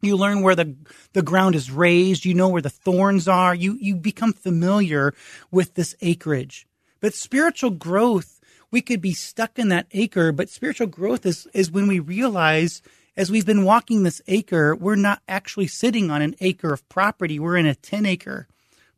You 0.01 0.17
learn 0.17 0.41
where 0.41 0.55
the, 0.55 0.75
the 1.13 1.21
ground 1.21 1.53
is 1.53 1.69
raised. 1.69 2.25
You 2.25 2.33
know 2.33 2.49
where 2.49 2.61
the 2.61 2.71
thorns 2.71 3.27
are. 3.27 3.53
You, 3.53 3.77
you 3.79 3.95
become 3.95 4.33
familiar 4.33 5.13
with 5.51 5.75
this 5.75 5.95
acreage. 6.01 6.65
But 7.01 7.13
spiritual 7.13 7.69
growth, 7.69 8.39
we 8.71 8.81
could 8.81 9.01
be 9.01 9.13
stuck 9.13 9.59
in 9.59 9.69
that 9.69 9.87
acre, 9.91 10.31
but 10.31 10.49
spiritual 10.49 10.87
growth 10.87 11.25
is, 11.25 11.47
is 11.53 11.69
when 11.69 11.87
we 11.87 11.99
realize 11.99 12.81
as 13.15 13.29
we've 13.29 13.45
been 13.45 13.63
walking 13.63 14.03
this 14.03 14.21
acre, 14.27 14.75
we're 14.75 14.95
not 14.95 15.21
actually 15.27 15.67
sitting 15.67 16.09
on 16.09 16.21
an 16.21 16.35
acre 16.39 16.73
of 16.73 16.87
property. 16.89 17.39
We're 17.39 17.57
in 17.57 17.65
a 17.65 17.75
10 17.75 18.05
acre 18.05 18.47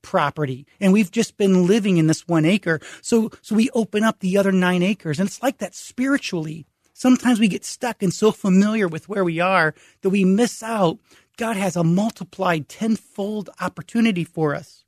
property 0.04 0.68
and 0.80 0.94
we've 0.94 1.10
just 1.10 1.38
been 1.38 1.66
living 1.66 1.98
in 1.98 2.06
this 2.06 2.28
one 2.28 2.46
acre. 2.46 2.80
So, 3.02 3.32
so 3.42 3.56
we 3.56 3.72
open 3.72 4.04
up 4.04 4.20
the 4.20 4.38
other 4.38 4.52
nine 4.52 4.84
acres 4.84 5.20
and 5.20 5.28
it's 5.28 5.42
like 5.42 5.58
that 5.58 5.74
spiritually. 5.74 6.68
Sometimes 6.94 7.40
we 7.40 7.48
get 7.48 7.66
stuck 7.66 8.04
and 8.04 8.14
so 8.14 8.32
familiar 8.32 8.88
with 8.88 9.10
where 9.10 9.24
we 9.24 9.40
are 9.40 9.74
that 10.02 10.12
we 10.12 10.24
miss 10.24 10.62
out. 10.62 11.00
God 11.38 11.58
has 11.58 11.76
a 11.76 11.84
multiplied 11.84 12.70
tenfold 12.70 13.50
opportunity 13.60 14.24
for 14.24 14.54
us. 14.54 14.84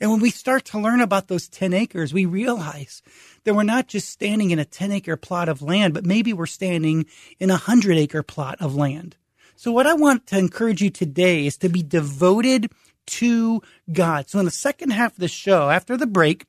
And 0.00 0.10
when 0.10 0.20
we 0.20 0.30
start 0.30 0.64
to 0.66 0.78
learn 0.78 1.00
about 1.00 1.28
those 1.28 1.48
10 1.48 1.72
acres, 1.72 2.12
we 2.12 2.26
realize 2.26 3.02
that 3.44 3.54
we're 3.54 3.62
not 3.64 3.88
just 3.88 4.10
standing 4.10 4.50
in 4.50 4.58
a 4.58 4.64
10 4.64 4.92
acre 4.92 5.16
plot 5.16 5.48
of 5.48 5.62
land, 5.62 5.94
but 5.94 6.06
maybe 6.06 6.32
we're 6.32 6.46
standing 6.46 7.06
in 7.40 7.50
a 7.50 7.54
100 7.54 7.96
acre 7.96 8.22
plot 8.22 8.58
of 8.60 8.76
land. 8.76 9.16
So 9.56 9.72
what 9.72 9.88
I 9.88 9.94
want 9.94 10.26
to 10.28 10.38
encourage 10.38 10.80
you 10.80 10.90
today 10.90 11.46
is 11.46 11.56
to 11.58 11.68
be 11.68 11.82
devoted 11.82 12.70
to 13.08 13.62
God. 13.92 14.28
So 14.28 14.38
in 14.38 14.44
the 14.44 14.50
second 14.50 14.90
half 14.90 15.12
of 15.12 15.18
the 15.18 15.28
show, 15.28 15.70
after 15.70 15.96
the 15.96 16.06
break, 16.06 16.46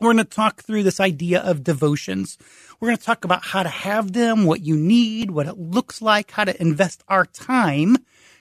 we're 0.00 0.12
going 0.12 0.18
to 0.18 0.24
talk 0.24 0.62
through 0.62 0.82
this 0.82 1.00
idea 1.00 1.40
of 1.40 1.64
devotions. 1.64 2.36
We're 2.78 2.88
going 2.88 2.98
to 2.98 3.04
talk 3.04 3.24
about 3.24 3.44
how 3.44 3.62
to 3.62 3.68
have 3.68 4.12
them, 4.12 4.44
what 4.44 4.60
you 4.60 4.76
need, 4.76 5.30
what 5.30 5.46
it 5.46 5.58
looks 5.58 6.02
like, 6.02 6.30
how 6.30 6.44
to 6.44 6.60
invest 6.60 7.02
our 7.08 7.24
time 7.24 7.96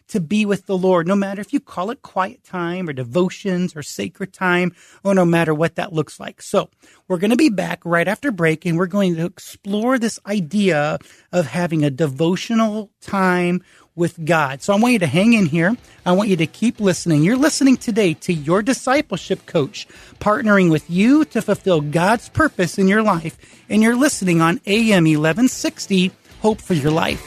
to 0.08 0.20
be 0.20 0.46
with 0.46 0.66
the 0.66 0.78
Lord, 0.78 1.08
no 1.08 1.16
matter 1.16 1.42
if 1.42 1.52
you 1.52 1.60
call 1.60 1.90
it 1.90 2.02
quiet 2.02 2.44
time 2.44 2.88
or 2.88 2.94
devotions 2.94 3.76
or 3.76 3.82
sacred 3.82 4.34
time, 4.34 4.76
or 5.04 5.16
no 5.16 5.26
matter 5.26 5.54
what 5.54 5.76
that 5.76 5.94
looks 5.94 6.20
like. 6.20 6.42
So 6.42 6.70
we're 7.08 7.18
going 7.18 7.32
to 7.32 7.38
be 7.38 7.50
back 7.50 7.82
right 7.86 8.08
after 8.08 8.32
break 8.32 8.66
and 8.66 8.78
we're 8.78 8.86
going 8.86 9.16
to 9.16 9.26
explore 9.26 9.98
this 9.98 10.20
idea 10.28 11.00
of 11.32 11.48
having 11.48 11.84
a 11.84 11.90
devotional 11.90 12.92
time 13.02 13.64
with 13.96 14.26
God. 14.26 14.62
So 14.62 14.74
I 14.74 14.78
want 14.78 14.94
you 14.94 15.00
to 15.00 15.08
hang 15.08 15.34
in 15.34 15.46
here. 15.46 15.76
I 16.06 16.12
want 16.12 16.30
you 16.30 16.36
to 16.38 16.48
keep 16.48 16.80
listening. 16.80 17.24
You're 17.24 17.38
listening 17.38 17.78
today 17.78 18.14
to 18.16 18.34
your 18.34 18.62
discipleship 18.62 19.46
coach, 19.46 19.88
partnering 20.20 20.70
with 20.70 20.90
you 20.90 21.26
to 21.26 21.42
fulfill 21.42 21.82
God's 21.82 22.30
purpose 22.30 22.78
in 22.78 22.88
your 22.88 23.04
life. 23.04 23.38
And 23.70 23.82
you're 23.82 23.96
listening 23.96 24.42
on 24.42 24.60
AM 24.66 25.06
1160, 25.06 26.12
Hope 26.42 26.62
for 26.62 26.74
Your 26.74 26.92
Life. 26.92 27.24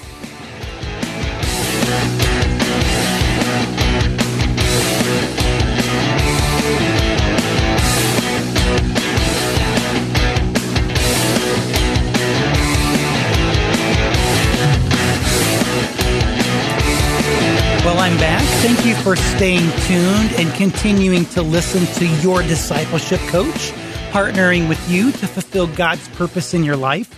I'm 18.09 18.17
back. 18.17 18.43
Thank 18.62 18.87
you 18.87 18.95
for 18.95 19.17
staying 19.17 19.71
tuned 19.83 20.33
and 20.41 20.50
continuing 20.55 21.27
to 21.27 21.43
listen 21.43 21.85
to 21.97 22.07
your 22.23 22.41
discipleship 22.41 23.21
coach, 23.29 23.71
partnering 24.12 24.67
with 24.67 24.91
you 24.91 25.12
to 25.12 25.27
fulfill 25.27 25.67
God's 25.67 26.09
purpose 26.17 26.55
in 26.55 26.65
your 26.65 26.75
life. 26.75 27.15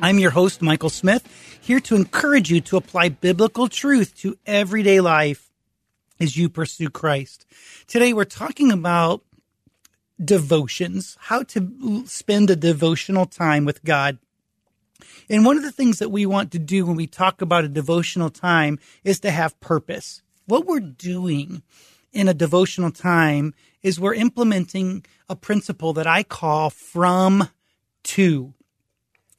I'm 0.00 0.20
your 0.20 0.30
host, 0.30 0.62
Michael 0.62 0.90
Smith, 0.90 1.26
here 1.60 1.80
to 1.80 1.96
encourage 1.96 2.52
you 2.52 2.60
to 2.60 2.76
apply 2.76 3.08
biblical 3.08 3.66
truth 3.66 4.16
to 4.18 4.38
everyday 4.46 5.00
life 5.00 5.50
as 6.20 6.36
you 6.36 6.48
pursue 6.48 6.88
Christ. 6.88 7.44
Today, 7.88 8.12
we're 8.12 8.24
talking 8.24 8.70
about 8.70 9.24
devotions, 10.24 11.16
how 11.22 11.42
to 11.42 12.04
spend 12.06 12.48
a 12.48 12.54
devotional 12.54 13.26
time 13.26 13.64
with 13.64 13.82
God. 13.82 14.18
And 15.28 15.44
one 15.44 15.56
of 15.56 15.62
the 15.62 15.72
things 15.72 15.98
that 15.98 16.10
we 16.10 16.26
want 16.26 16.52
to 16.52 16.58
do 16.58 16.86
when 16.86 16.96
we 16.96 17.06
talk 17.06 17.40
about 17.42 17.64
a 17.64 17.68
devotional 17.68 18.30
time 18.30 18.78
is 19.04 19.20
to 19.20 19.30
have 19.30 19.60
purpose. 19.60 20.22
What 20.46 20.66
we're 20.66 20.80
doing 20.80 21.62
in 22.12 22.28
a 22.28 22.34
devotional 22.34 22.90
time 22.90 23.54
is 23.82 23.98
we're 23.98 24.14
implementing 24.14 25.04
a 25.28 25.36
principle 25.36 25.92
that 25.94 26.06
I 26.06 26.22
call 26.22 26.70
from 26.70 27.48
to. 28.04 28.54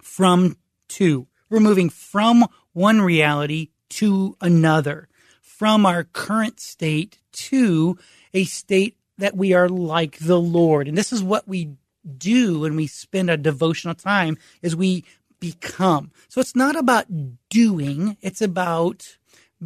From 0.01 0.57
to. 0.89 1.27
We're 1.49 1.59
moving 1.59 1.89
from 1.89 2.45
one 2.73 3.01
reality 3.01 3.69
to 3.89 4.35
another, 4.41 5.07
from 5.41 5.85
our 5.85 6.03
current 6.03 6.59
state 6.59 7.19
to 7.31 7.97
a 8.33 8.43
state 8.45 8.97
that 9.19 9.37
we 9.37 9.53
are 9.53 9.69
like 9.69 10.17
the 10.17 10.39
Lord. 10.39 10.87
And 10.87 10.97
this 10.97 11.13
is 11.13 11.21
what 11.21 11.47
we 11.47 11.75
do 12.17 12.61
when 12.61 12.75
we 12.75 12.87
spend 12.87 13.29
a 13.29 13.37
devotional 13.37 13.95
time 13.95 14.37
is 14.61 14.75
we 14.75 15.05
become. 15.43 16.09
So 16.29 16.39
it's 16.39 16.55
not 16.55 16.77
about 16.77 17.05
doing, 17.49 18.15
it's 18.21 18.41
about 18.41 19.17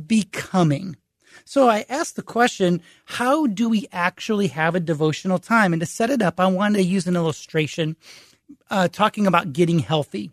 becoming. 0.08 0.98
So 1.46 1.70
I 1.70 1.86
asked 1.88 2.16
the 2.16 2.24
question, 2.24 2.82
how 3.06 3.46
do 3.46 3.70
we 3.70 3.88
actually 3.92 4.48
have 4.48 4.74
a 4.74 4.80
devotional 4.80 5.38
time? 5.38 5.74
And 5.74 5.80
to 5.80 5.86
set 5.86 6.10
it 6.10 6.24
up, 6.24 6.40
I 6.40 6.48
wanted 6.48 6.80
to 6.80 6.84
use 6.84 7.06
an 7.06 7.16
illustration 7.16 7.96
uh, 8.72 8.88
talking 8.88 9.28
about 9.28 9.54
getting 9.54 9.78
healthy. 9.78 10.32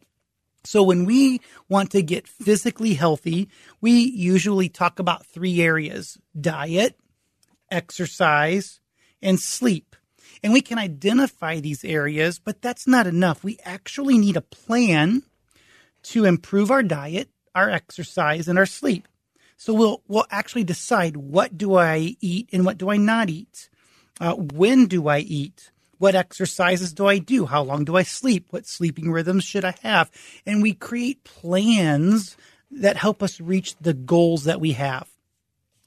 So 0.64 0.82
when 0.82 1.04
we 1.04 1.42
want 1.68 1.90
to 1.90 2.00
get 2.00 2.26
physically 2.26 2.94
healthy, 2.94 3.50
we 3.82 3.92
usually 3.92 4.70
talk 4.70 4.98
about 4.98 5.26
three 5.26 5.60
areas 5.60 6.16
diet, 6.40 6.98
exercise, 7.70 8.80
and 9.20 9.38
sleep. 9.38 9.94
And 10.42 10.54
we 10.54 10.62
can 10.62 10.78
identify 10.78 11.60
these 11.60 11.84
areas, 11.84 12.38
but 12.38 12.62
that's 12.62 12.86
not 12.86 13.06
enough. 13.06 13.44
We 13.44 13.58
actually 13.62 14.16
need 14.16 14.38
a 14.38 14.40
plan 14.40 15.22
to 16.04 16.24
improve 16.24 16.70
our 16.70 16.82
diet, 16.82 17.28
our 17.54 17.68
exercise, 17.70 18.48
and 18.48 18.58
our 18.58 18.66
sleep. 18.66 19.08
So 19.56 19.72
we'll 19.72 20.02
we'll 20.08 20.26
actually 20.30 20.64
decide 20.64 21.16
what 21.16 21.56
do 21.56 21.76
I 21.76 22.16
eat 22.20 22.48
and 22.52 22.64
what 22.64 22.78
do 22.78 22.90
I 22.90 22.96
not 22.96 23.30
eat. 23.30 23.68
Uh, 24.20 24.34
when 24.34 24.86
do 24.86 25.08
I 25.08 25.18
eat? 25.18 25.70
What 25.98 26.14
exercises 26.14 26.92
do 26.92 27.06
I 27.06 27.18
do? 27.18 27.46
How 27.46 27.62
long 27.62 27.84
do 27.84 27.96
I 27.96 28.02
sleep? 28.02 28.46
What 28.50 28.66
sleeping 28.66 29.10
rhythms 29.10 29.44
should 29.44 29.64
I 29.64 29.74
have? 29.82 30.10
And 30.44 30.62
we 30.62 30.74
create 30.74 31.24
plans 31.24 32.36
that 32.70 32.96
help 32.96 33.22
us 33.22 33.40
reach 33.40 33.76
the 33.76 33.94
goals 33.94 34.44
that 34.44 34.60
we 34.60 34.72
have. 34.72 35.08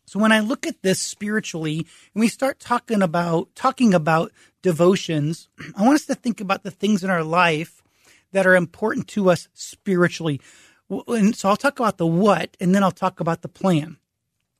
So 0.05 0.19
when 0.19 0.31
I 0.31 0.39
look 0.39 0.65
at 0.65 0.81
this 0.81 1.01
spiritually 1.01 1.79
and 2.13 2.21
we 2.21 2.29
start 2.29 2.59
talking 2.59 3.01
about 3.01 3.53
talking 3.55 3.93
about 3.93 4.31
devotions, 4.61 5.49
I 5.77 5.83
want 5.83 5.95
us 5.95 6.05
to 6.05 6.15
think 6.15 6.39
about 6.39 6.63
the 6.63 6.71
things 6.71 7.03
in 7.03 7.09
our 7.09 7.23
life 7.23 7.83
that 8.31 8.45
are 8.47 8.55
important 8.55 9.07
to 9.09 9.29
us 9.29 9.47
spiritually. 9.53 10.41
And 10.89 11.35
so 11.35 11.49
I'll 11.49 11.57
talk 11.57 11.79
about 11.79 11.97
the 11.97 12.07
what 12.07 12.55
and 12.59 12.73
then 12.73 12.83
I'll 12.83 12.91
talk 12.91 13.19
about 13.19 13.41
the 13.41 13.49
plan. 13.49 13.97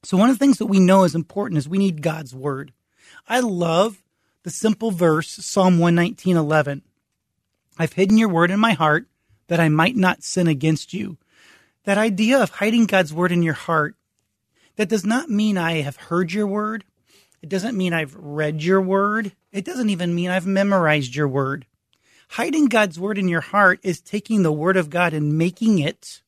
So 0.03 0.17
one 0.17 0.29
of 0.29 0.35
the 0.35 0.39
things 0.39 0.57
that 0.57 0.67
we 0.67 0.79
know 0.79 1.03
is 1.03 1.15
important 1.15 1.57
is 1.57 1.67
we 1.67 1.77
need 1.77 2.01
God's 2.01 2.33
word. 2.35 2.73
I 3.27 3.39
love 3.39 4.03
the 4.43 4.49
simple 4.49 4.91
verse, 4.91 5.29
Psalm 5.29 5.79
119:11. 5.79 6.81
I've 7.77 7.93
hidden 7.93 8.17
your 8.17 8.29
word 8.29 8.51
in 8.51 8.59
my 8.59 8.73
heart 8.73 9.07
that 9.47 9.59
I 9.59 9.69
might 9.69 9.95
not 9.95 10.23
sin 10.23 10.47
against 10.47 10.93
you. 10.93 11.17
That 11.83 11.97
idea 11.97 12.41
of 12.41 12.49
hiding 12.49 12.85
God's 12.85 13.13
word 13.13 13.31
in 13.31 13.43
your 13.43 13.53
heart 13.53 13.95
That 14.77 14.89
does 14.89 15.05
not 15.05 15.29
mean 15.29 15.57
I 15.57 15.81
have 15.81 15.95
heard 15.95 16.31
your 16.31 16.47
word. 16.47 16.85
It 17.41 17.49
doesn't 17.49 17.77
mean 17.77 17.93
I've 17.93 18.15
read 18.15 18.63
your 18.63 18.81
word. 18.81 19.33
It 19.51 19.65
doesn't 19.65 19.89
even 19.89 20.13
mean 20.15 20.29
I've 20.29 20.45
memorized 20.45 21.15
your 21.15 21.27
word. 21.27 21.65
Hiding 22.29 22.67
God's 22.67 22.99
word 22.99 23.17
in 23.17 23.27
your 23.27 23.41
heart 23.41 23.79
is 23.83 24.01
taking 24.01 24.43
the 24.43 24.51
word 24.51 24.77
of 24.77 24.89
God 24.89 25.13
and 25.13 25.37
making 25.37 25.79
it 25.79 26.21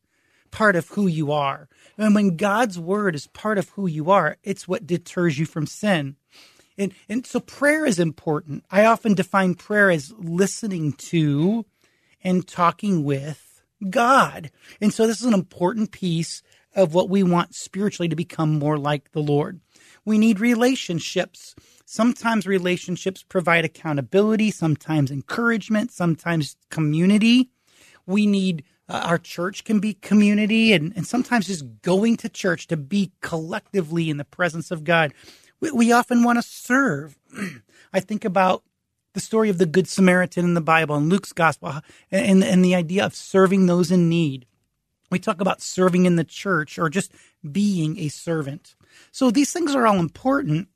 part 0.51 0.75
of 0.75 0.89
who 0.89 1.08
you 1.08 1.32
are. 1.32 1.68
And 1.98 2.15
when 2.15 2.38
God's 2.38 2.79
word 2.79 3.15
is 3.15 3.27
part 3.27 3.58
of 3.58 3.70
who 3.70 3.88
you 3.88 4.10
are, 4.10 4.38
it's 4.44 4.68
what 4.68 4.88
deters 4.88 5.38
you 5.38 5.46
from 5.46 5.68
sin. 5.68 6.15
And, 6.77 6.94
and 7.10 7.25
so 7.25 7.41
prayer 7.41 7.86
is 7.86 8.00
important. 8.00 8.63
I 8.72 8.86
often 8.86 9.13
define 9.13 9.56
prayer 9.56 9.91
as 9.91 10.13
listening 10.18 10.94
to 10.94 11.65
and 12.24 12.48
talking 12.48 13.03
with 13.03 13.62
God. 13.89 14.51
And 14.79 14.94
so 14.94 15.06
this 15.06 15.20
is 15.20 15.27
an 15.27 15.34
important 15.34 15.91
piece 15.91 16.41
of 16.75 16.94
what 16.94 17.10
we 17.10 17.24
want 17.24 17.56
spiritually 17.56 18.08
to 18.10 18.15
become 18.15 18.58
more 18.58 18.77
like 18.77 19.12
the 19.12 19.22
Lord. 19.22 19.60
We 20.06 20.18
need 20.18 20.39
relationships. 20.39 21.56
Sometimes 21.91 22.46
relationships 22.46 23.24
provide 23.24 23.65
accountability, 23.65 24.51
sometimes 24.51 25.10
encouragement, 25.10 25.91
sometimes 25.91 26.55
community. 26.69 27.50
We 28.05 28.27
need 28.27 28.63
uh, 28.88 29.01
our 29.05 29.17
church 29.17 29.63
can 29.63 29.79
be 29.79 29.96
community 29.96 30.72
and, 30.72 30.93
and 30.96 31.08
sometimes 31.08 31.48
just 31.48 31.81
going 31.81 32.15
to 32.17 32.29
church 32.29 32.67
to 32.67 32.77
be 32.77 33.12
collectively 33.22 34.12
in 34.12 34.17
the 34.17 34.24
presence 34.24 34.69
of 34.69 34.84
God. 34.84 35.15
We, 35.62 35.72
we 35.72 35.91
often 35.91 36.24
want 36.24 36.38
to 36.38 36.43
serve. 36.43 37.17
I 37.91 38.01
think 38.01 38.24
about 38.24 38.62
the 39.13 39.19
story 39.19 39.50
of 39.50 39.58
the 39.58 39.65
Good 39.65 39.88
Samaritan 39.88 40.46
in 40.46 40.53
the 40.53 40.62
Bible 40.62 40.96
and 40.96 41.10
Luke's 41.10 41.34
gospel 41.34 41.81
and, 42.12 42.43
and 42.43 42.63
the 42.63 42.75
idea 42.75 43.03
of 43.03 43.15
serving 43.15 43.65
those 43.65 43.89
in 43.89 44.08
need. 44.08 44.46
We 45.10 45.17
talk 45.17 45.41
about 45.41 45.60
serving 45.60 46.05
in 46.05 46.17
the 46.17 46.24
church 46.24 46.77
or 46.77 46.88
just 46.88 47.12
being 47.51 47.98
a 47.98 48.10
servant. 48.10 48.75
So 49.12 49.31
these 49.31 49.51
things 49.51 49.74
are 49.74 49.88
all 49.88 49.98
important. 49.98 50.67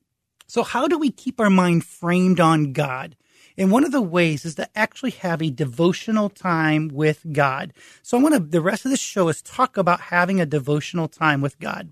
So 0.53 0.61
how 0.61 0.87
do 0.87 0.99
we 0.99 1.09
keep 1.09 1.39
our 1.39 1.49
mind 1.49 1.83
framed 1.83 2.39
on 2.39 2.73
God? 2.73 3.15
And 3.57 3.71
one 3.71 3.83
of 3.83 3.91
the 3.91 4.03
ways 4.03 4.45
is 4.45 4.53
to 4.53 4.69
actually 4.77 5.09
have 5.09 5.41
a 5.41 5.49
devotional 5.49 6.29
time 6.29 6.89
with 6.89 7.25
God. 7.31 7.73
So 8.03 8.19
I 8.19 8.21
want 8.21 8.35
to, 8.35 8.39
the 8.39 8.61
rest 8.61 8.85
of 8.85 8.91
the 8.91 8.97
show 8.97 9.29
is 9.29 9.41
talk 9.41 9.77
about 9.77 9.99
having 9.99 10.39
a 10.39 10.45
devotional 10.45 11.07
time 11.07 11.41
with 11.41 11.57
God. 11.57 11.91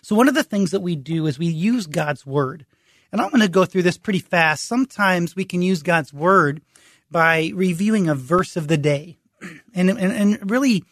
So 0.00 0.16
one 0.16 0.28
of 0.28 0.34
the 0.34 0.42
things 0.42 0.70
that 0.70 0.80
we 0.80 0.96
do 0.96 1.26
is 1.26 1.38
we 1.38 1.48
use 1.48 1.86
God's 1.86 2.24
word. 2.24 2.64
And 3.12 3.20
I'm 3.20 3.28
going 3.28 3.42
to 3.42 3.48
go 3.48 3.66
through 3.66 3.82
this 3.82 3.98
pretty 3.98 4.20
fast. 4.20 4.64
Sometimes 4.64 5.36
we 5.36 5.44
can 5.44 5.60
use 5.60 5.82
God's 5.82 6.10
word 6.10 6.62
by 7.10 7.52
reviewing 7.54 8.08
a 8.08 8.14
verse 8.14 8.56
of 8.56 8.68
the 8.68 8.78
day 8.78 9.18
and, 9.74 9.90
and, 9.90 10.00
and 10.00 10.50
really 10.50 10.84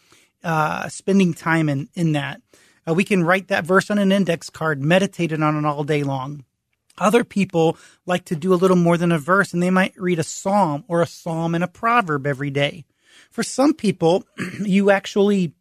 uh, 0.43 0.89
spending 0.89 1.33
time 1.33 1.69
in, 1.69 1.89
in 1.95 2.11
that. 2.11 2.39
Uh, 2.87 2.93
we 2.93 3.03
can 3.03 3.23
write 3.23 3.47
that 3.47 3.65
verse 3.65 3.89
on 3.89 3.97
an 3.97 4.11
index 4.11 4.51
card, 4.51 4.79
meditate 4.79 5.33
on 5.33 5.57
it 5.57 5.65
all 5.65 5.83
day 5.83 6.03
long. 6.03 6.43
Other 6.97 7.23
people 7.23 7.77
like 8.05 8.25
to 8.25 8.35
do 8.35 8.53
a 8.53 8.55
little 8.55 8.77
more 8.77 8.97
than 8.97 9.11
a 9.11 9.19
verse 9.19 9.53
and 9.53 9.61
they 9.61 9.69
might 9.69 9.99
read 9.99 10.19
a 10.19 10.23
psalm 10.23 10.83
or 10.87 11.01
a 11.01 11.07
psalm 11.07 11.55
and 11.55 11.63
a 11.63 11.67
proverb 11.67 12.25
every 12.25 12.49
day. 12.49 12.85
For 13.29 13.43
some 13.43 13.73
people, 13.73 14.25
you 14.59 14.89
actually 14.89 15.53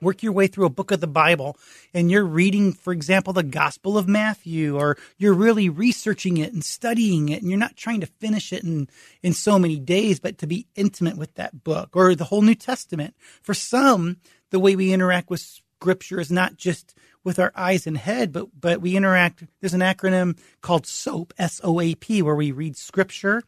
work 0.00 0.22
your 0.22 0.32
way 0.32 0.46
through 0.46 0.66
a 0.66 0.70
book 0.70 0.90
of 0.90 1.00
the 1.00 1.06
Bible 1.06 1.56
and 1.94 2.10
you're 2.10 2.24
reading, 2.24 2.72
for 2.72 2.92
example, 2.92 3.32
the 3.32 3.42
Gospel 3.42 3.96
of 3.96 4.06
Matthew, 4.06 4.78
or 4.78 4.96
you're 5.16 5.34
really 5.34 5.68
researching 5.68 6.36
it 6.36 6.52
and 6.52 6.62
studying 6.62 7.30
it, 7.30 7.40
and 7.40 7.50
you're 7.50 7.58
not 7.58 7.76
trying 7.76 8.00
to 8.00 8.06
finish 8.06 8.52
it 8.52 8.62
in, 8.62 8.88
in 9.22 9.32
so 9.32 9.58
many 9.58 9.78
days, 9.78 10.20
but 10.20 10.38
to 10.38 10.46
be 10.46 10.66
intimate 10.74 11.16
with 11.16 11.34
that 11.34 11.64
book 11.64 11.90
or 11.94 12.14
the 12.14 12.24
whole 12.24 12.42
New 12.42 12.54
Testament. 12.54 13.14
For 13.42 13.54
some, 13.54 14.18
the 14.50 14.60
way 14.60 14.76
we 14.76 14.92
interact 14.92 15.30
with 15.30 15.60
scripture 15.86 16.18
is 16.18 16.32
not 16.32 16.56
just 16.56 16.96
with 17.22 17.38
our 17.38 17.52
eyes 17.54 17.86
and 17.86 17.96
head, 17.96 18.32
but 18.32 18.48
but 18.60 18.80
we 18.80 18.96
interact. 18.96 19.44
There's 19.60 19.72
an 19.72 19.82
acronym 19.82 20.36
called 20.60 20.84
SOAP, 20.84 21.32
S 21.38 21.60
O 21.62 21.80
A 21.80 21.94
P, 21.94 22.22
where 22.22 22.34
we 22.34 22.50
read 22.50 22.76
scripture, 22.76 23.44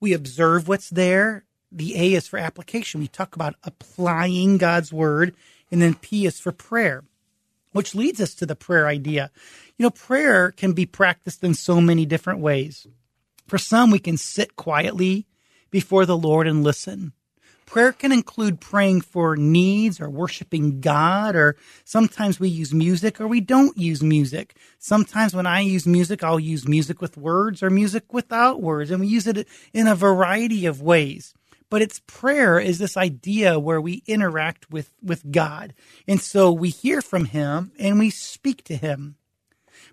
we 0.00 0.12
observe 0.12 0.66
what's 0.66 0.90
there. 0.90 1.44
The 1.70 1.94
A 1.94 2.14
is 2.14 2.26
for 2.26 2.40
application. 2.40 3.00
We 3.00 3.06
talk 3.06 3.36
about 3.36 3.54
applying 3.62 4.58
God's 4.58 4.92
word, 4.92 5.32
and 5.70 5.80
then 5.80 5.94
P 5.94 6.26
is 6.26 6.40
for 6.40 6.50
prayer, 6.50 7.04
which 7.70 7.94
leads 7.94 8.20
us 8.20 8.34
to 8.34 8.46
the 8.46 8.56
prayer 8.56 8.88
idea. 8.88 9.30
You 9.78 9.84
know, 9.84 9.90
prayer 9.90 10.50
can 10.50 10.72
be 10.72 10.86
practiced 10.86 11.44
in 11.44 11.54
so 11.54 11.80
many 11.80 12.04
different 12.04 12.40
ways. 12.40 12.84
For 13.46 13.58
some, 13.58 13.92
we 13.92 14.00
can 14.00 14.16
sit 14.16 14.56
quietly 14.56 15.28
before 15.70 16.04
the 16.04 16.18
Lord 16.18 16.48
and 16.48 16.64
listen. 16.64 17.12
Prayer 17.74 17.90
can 17.90 18.12
include 18.12 18.60
praying 18.60 19.00
for 19.00 19.34
needs 19.34 20.00
or 20.00 20.08
worshiping 20.08 20.80
God, 20.80 21.34
or 21.34 21.56
sometimes 21.84 22.38
we 22.38 22.48
use 22.48 22.72
music 22.72 23.20
or 23.20 23.26
we 23.26 23.40
don't 23.40 23.76
use 23.76 24.00
music. 24.00 24.54
Sometimes 24.78 25.34
when 25.34 25.44
I 25.44 25.58
use 25.58 25.84
music, 25.84 26.22
I'll 26.22 26.38
use 26.38 26.68
music 26.68 27.00
with 27.00 27.16
words 27.16 27.64
or 27.64 27.70
music 27.70 28.12
without 28.12 28.62
words, 28.62 28.92
and 28.92 29.00
we 29.00 29.08
use 29.08 29.26
it 29.26 29.48
in 29.72 29.88
a 29.88 29.96
variety 29.96 30.66
of 30.66 30.82
ways. 30.82 31.34
But 31.68 31.82
it's 31.82 32.00
prayer 32.06 32.60
is 32.60 32.78
this 32.78 32.96
idea 32.96 33.58
where 33.58 33.80
we 33.80 34.04
interact 34.06 34.70
with, 34.70 34.92
with 35.02 35.32
God. 35.32 35.74
And 36.06 36.20
so 36.20 36.52
we 36.52 36.68
hear 36.70 37.02
from 37.02 37.24
Him 37.24 37.72
and 37.76 37.98
we 37.98 38.10
speak 38.10 38.62
to 38.66 38.76
Him. 38.76 39.16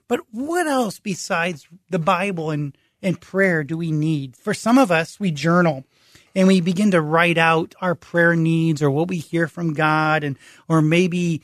But 0.08 0.20
what 0.30 0.68
else 0.68 1.00
besides 1.00 1.68
the 1.90 1.98
Bible 1.98 2.52
and, 2.52 2.78
and 3.02 3.20
prayer 3.20 3.64
do 3.64 3.76
we 3.76 3.92
need? 3.92 4.38
For 4.38 4.54
some 4.54 4.78
of 4.78 4.92
us, 4.92 5.20
we 5.20 5.32
journal 5.32 5.84
and 6.36 6.48
we 6.48 6.62
begin 6.62 6.92
to 6.92 7.02
write 7.02 7.38
out 7.38 7.76
our 7.82 7.96
prayer 7.96 8.36
needs 8.36 8.82
or 8.82 8.90
what 8.90 9.08
we 9.08 9.18
hear 9.18 9.48
from 9.48 9.74
God 9.74 10.24
and 10.24 10.38
or 10.68 10.82
maybe 10.82 11.42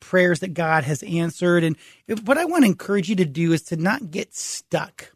prayers 0.00 0.40
that 0.40 0.54
God 0.54 0.84
has 0.84 1.02
answered 1.02 1.64
and 1.64 1.76
what 2.24 2.38
I 2.38 2.44
want 2.44 2.64
to 2.64 2.70
encourage 2.70 3.08
you 3.08 3.16
to 3.16 3.24
do 3.24 3.52
is 3.52 3.62
to 3.64 3.76
not 3.76 4.10
get 4.10 4.34
stuck. 4.34 5.12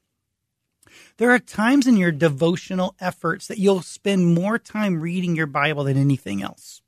There 1.18 1.31
are 1.31 1.38
times 1.38 1.87
in 1.87 1.97
your 1.97 2.12
devotional 2.12 2.94
efforts 3.01 3.49
that 3.49 3.59
you'll 3.59 3.83
spend 3.83 4.35
more 4.35 4.59
time 4.59 5.01
reading 5.01 5.37
your 5.37 5.47
Bible 5.47 5.85
than 5.85 5.97
anything 5.97 6.42
else. 6.42 6.81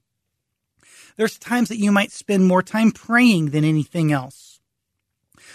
There's 1.17 1.39
times 1.39 1.69
that 1.69 1.79
you 1.79 1.93
might 1.93 2.13
spend 2.13 2.47
more 2.47 2.63
time 2.63 2.93
praying 2.93 3.51
than 3.51 3.65
anything 3.65 4.13
else. 4.13 4.50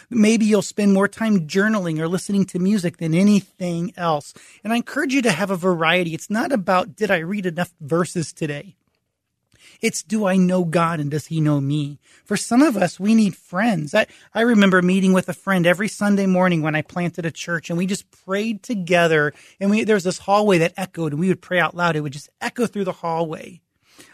Maybe 0.10 0.46
you'll 0.46 0.62
spend 0.62 0.94
more 0.94 1.08
time 1.08 1.48
journaling 1.48 2.00
or 2.00 2.08
listening 2.08 2.46
to 2.46 2.60
music 2.60 2.98
than 2.98 3.14
anything 3.14 3.94
else. 3.98 4.34
And 4.64 4.74
I 4.74 4.78
encourage 4.78 5.14
you 5.14 5.22
to 5.24 5.32
have 5.32 5.52
a 5.52 5.56
variety. 5.56 6.14
It's 6.14 6.30
not 6.30 6.52
about, 6.52 6.96
did 6.96 7.12
I 7.12 7.18
read 7.18 7.46
enough 7.46 7.74
verses 7.80 8.34
today? 8.34 8.76
It's 9.82 10.04
do 10.04 10.26
I 10.26 10.38
know 10.38 10.64
God 10.64 11.00
and 11.00 11.12
does 11.12 11.28
he 11.28 11.42
know 11.42 11.60
me? 11.60 12.00
For 12.24 12.38
some 12.38 12.62
of 12.62 12.78
us, 12.78 13.00
we 13.00 13.14
need 13.16 13.36
friends. 13.36 13.94
I, 13.94 14.08
I 14.34 14.42
remember 14.42 14.82
meeting 14.82 15.14
with 15.14 15.30
a 15.30 15.34
friend 15.34 15.68
every 15.68 15.88
Sunday 15.88 16.26
morning 16.26 16.62
when 16.62 16.76
I 16.76 16.82
planted 16.82 17.26
a 17.26 17.32
church 17.32 17.70
and 17.70 17.78
we 17.78 17.86
just 17.86 18.10
prayed 18.26 18.64
together 18.64 19.34
and 19.60 19.70
we, 19.70 19.84
there 19.84 19.96
was 19.96 20.04
this 20.04 20.20
hallway 20.20 20.60
that 20.60 20.74
echoed 20.78 21.14
and 21.14 21.20
we 21.20 21.28
would 21.28 21.42
pray 21.42 21.60
out 21.60 21.76
loud. 21.76 21.96
It 21.96 22.02
would 22.02 22.14
just 22.14 22.30
echo 22.42 22.68
through 22.68 22.86
the 22.86 22.94
hallway. 22.94 23.62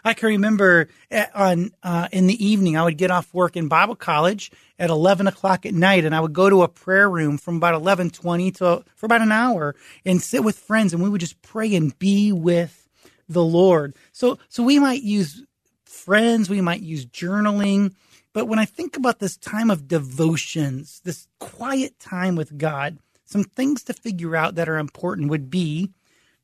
I 0.04 0.14
can 0.14 0.28
remember 0.28 0.88
eh, 1.10 1.26
on 1.34 1.70
uh, 1.82 2.08
in 2.12 2.26
the 2.26 2.44
evening 2.44 2.76
I 2.76 2.84
would 2.84 2.98
get 2.98 3.10
off 3.10 3.32
work 3.34 3.56
in 3.56 3.68
Bible 3.68 3.96
college 3.96 4.50
at 4.82 4.90
eleven 4.90 5.28
o'clock 5.28 5.64
at 5.64 5.74
night, 5.74 6.04
and 6.04 6.12
I 6.12 6.18
would 6.18 6.32
go 6.32 6.50
to 6.50 6.62
a 6.62 6.68
prayer 6.68 7.08
room 7.08 7.38
from 7.38 7.56
about 7.56 7.74
eleven 7.74 8.10
twenty 8.10 8.50
to 8.50 8.82
for 8.96 9.06
about 9.06 9.22
an 9.22 9.30
hour 9.30 9.76
and 10.04 10.20
sit 10.20 10.42
with 10.42 10.58
friends, 10.58 10.92
and 10.92 11.00
we 11.00 11.08
would 11.08 11.20
just 11.20 11.40
pray 11.40 11.72
and 11.76 11.96
be 12.00 12.32
with 12.32 12.88
the 13.28 13.44
Lord. 13.44 13.94
So 14.10 14.40
so 14.48 14.64
we 14.64 14.80
might 14.80 15.04
use 15.04 15.44
friends, 15.84 16.50
we 16.50 16.60
might 16.60 16.80
use 16.80 17.06
journaling, 17.06 17.94
but 18.32 18.48
when 18.48 18.58
I 18.58 18.64
think 18.64 18.96
about 18.96 19.20
this 19.20 19.36
time 19.36 19.70
of 19.70 19.86
devotions, 19.86 21.00
this 21.04 21.28
quiet 21.38 22.00
time 22.00 22.34
with 22.34 22.58
God, 22.58 22.98
some 23.24 23.44
things 23.44 23.84
to 23.84 23.92
figure 23.92 24.34
out 24.34 24.56
that 24.56 24.68
are 24.68 24.78
important 24.78 25.30
would 25.30 25.48
be 25.48 25.92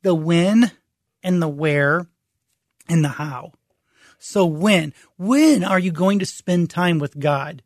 the 0.03 0.15
when 0.15 0.71
and 1.25 1.43
the 1.43 1.49
where 1.49 2.07
and 2.89 3.05
the 3.05 3.09
how. 3.09 3.51
So 4.21 4.47
when? 4.47 4.95
When 5.17 5.65
are 5.65 5.79
you 5.81 5.91
going 5.91 6.21
to 6.21 6.27
spend 6.27 6.71
time 6.71 7.01
with 7.01 7.19
God? 7.19 7.65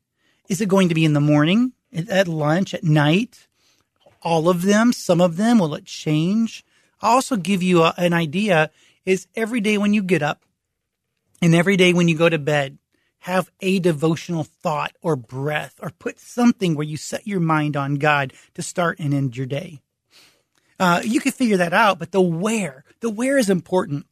Is 0.53 0.61
it 0.61 0.69
going 0.69 0.91
to 0.91 0.95
be 0.95 1.07
in 1.07 1.15
the 1.15 1.19
morning, 1.19 1.73
at 2.11 2.29
lunch, 2.29 2.75
at 2.75 2.85
night? 2.85 3.47
All 4.21 4.51
of 4.51 4.61
them, 4.61 4.93
some 4.93 5.19
of 5.19 5.39
them, 5.39 5.59
will 5.59 5.75
it 5.75 5.87
change? 5.87 6.63
I'll 7.01 7.13
also 7.13 7.37
give 7.37 7.63
you 7.63 7.85
a, 7.85 7.95
an 7.97 8.13
idea 8.13 8.71
is 9.07 9.27
every 9.35 9.63
day 9.63 9.79
when 9.79 9.95
you 9.95 10.03
get 10.03 10.23
up 10.23 10.43
and 11.41 11.55
every 11.55 11.79
day 11.79 11.95
when 11.95 12.07
you 12.07 12.19
go 12.19 12.29
to 12.29 12.39
bed, 12.39 12.77
have 13.21 13.51
a 13.63 13.79
devotional 13.79 14.45
thought 14.45 14.93
or 15.01 15.17
breath 15.17 15.77
or 15.81 15.89
put 15.89 16.21
something 16.21 16.75
where 16.75 16.85
you 16.85 16.99
set 16.99 17.27
your 17.27 17.41
mind 17.41 17.75
on 17.75 17.95
God 17.95 18.35
to 18.53 18.61
start 18.61 18.99
and 18.99 19.15
end 19.15 19.35
your 19.39 19.47
day. 19.47 19.81
Uh, 20.79 21.01
you 21.03 21.19
can 21.19 21.33
figure 21.33 21.57
that 21.57 21.73
out, 21.73 21.99
but 21.99 22.13
the 22.13 22.21
where, 22.21 22.85
the 23.01 23.09
where 23.09 23.39
is 23.39 23.49
important 23.49 24.05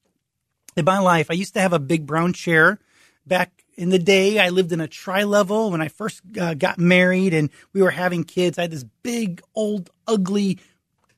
in 0.74 0.86
my 0.86 1.00
life, 1.00 1.30
I 1.30 1.34
used 1.34 1.52
to 1.52 1.60
have 1.60 1.74
a 1.74 1.78
big 1.78 2.06
brown 2.06 2.32
chair. 2.32 2.78
Back 3.26 3.59
in 3.76 3.88
the 3.90 3.98
day, 3.98 4.38
I 4.38 4.50
lived 4.50 4.72
in 4.72 4.80
a 4.80 4.88
tri 4.88 5.24
level 5.24 5.70
when 5.70 5.80
I 5.80 5.88
first 5.88 6.22
uh, 6.38 6.54
got 6.54 6.78
married 6.78 7.34
and 7.34 7.50
we 7.72 7.82
were 7.82 7.90
having 7.90 8.24
kids. 8.24 8.58
I 8.58 8.62
had 8.62 8.70
this 8.70 8.84
big, 9.02 9.42
old, 9.54 9.90
ugly, 10.06 10.58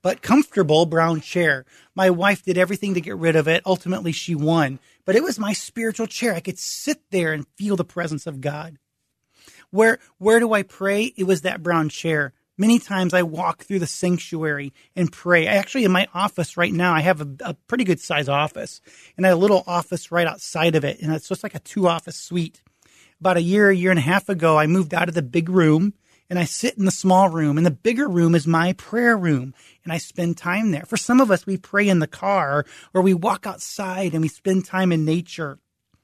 but 0.02 0.22
comfortable 0.22 0.86
brown 0.86 1.20
chair. 1.20 1.64
My 1.94 2.10
wife 2.10 2.42
did 2.42 2.58
everything 2.58 2.94
to 2.94 3.00
get 3.00 3.16
rid 3.16 3.36
of 3.36 3.48
it. 3.48 3.62
Ultimately, 3.64 4.12
she 4.12 4.34
won. 4.34 4.78
But 5.04 5.16
it 5.16 5.22
was 5.22 5.38
my 5.38 5.52
spiritual 5.52 6.06
chair. 6.06 6.34
I 6.34 6.40
could 6.40 6.58
sit 6.58 7.00
there 7.10 7.32
and 7.32 7.46
feel 7.56 7.76
the 7.76 7.84
presence 7.84 8.26
of 8.26 8.40
God. 8.40 8.78
Where 9.70 9.98
where 10.18 10.38
do 10.38 10.52
I 10.52 10.62
pray? 10.62 11.12
It 11.16 11.24
was 11.24 11.42
that 11.42 11.62
brown 11.62 11.88
chair. 11.88 12.32
Many 12.58 12.78
times 12.78 13.14
I 13.14 13.22
walk 13.22 13.64
through 13.64 13.78
the 13.78 13.86
sanctuary 13.86 14.72
and 14.94 15.10
pray. 15.10 15.48
I 15.48 15.54
Actually, 15.54 15.84
in 15.84 15.92
my 15.92 16.06
office 16.12 16.56
right 16.56 16.72
now, 16.72 16.92
I 16.92 17.00
have 17.00 17.20
a, 17.20 17.28
a 17.40 17.54
pretty 17.54 17.84
good 17.84 18.00
size 18.00 18.28
office 18.28 18.80
and 19.16 19.24
a 19.24 19.34
little 19.34 19.64
office 19.66 20.12
right 20.12 20.26
outside 20.26 20.74
of 20.74 20.84
it. 20.84 21.00
And 21.00 21.12
it's 21.12 21.28
just 21.28 21.42
like 21.42 21.54
a 21.54 21.60
two 21.60 21.88
office 21.88 22.16
suite. 22.16 22.62
About 23.20 23.36
a 23.36 23.42
year, 23.42 23.70
a 23.70 23.76
year 23.76 23.90
and 23.90 23.98
a 23.98 24.02
half 24.02 24.28
ago, 24.28 24.58
I 24.58 24.66
moved 24.66 24.92
out 24.92 25.08
of 25.08 25.14
the 25.14 25.22
big 25.22 25.48
room 25.48 25.94
and 26.28 26.38
I 26.38 26.44
sit 26.44 26.76
in 26.76 26.84
the 26.84 26.90
small 26.90 27.28
room 27.28 27.56
and 27.56 27.64
the 27.64 27.70
bigger 27.70 28.08
room 28.08 28.34
is 28.34 28.46
my 28.46 28.72
prayer 28.74 29.16
room 29.16 29.54
and 29.84 29.92
I 29.92 29.98
spend 29.98 30.36
time 30.36 30.72
there. 30.72 30.84
For 30.84 30.96
some 30.96 31.20
of 31.20 31.30
us, 31.30 31.46
we 31.46 31.56
pray 31.56 31.88
in 31.88 32.00
the 32.00 32.06
car 32.06 32.66
or 32.92 33.00
we 33.00 33.14
walk 33.14 33.46
outside 33.46 34.12
and 34.12 34.22
we 34.22 34.28
spend 34.28 34.64
time 34.64 34.92
in 34.92 35.04
nature. 35.04 35.58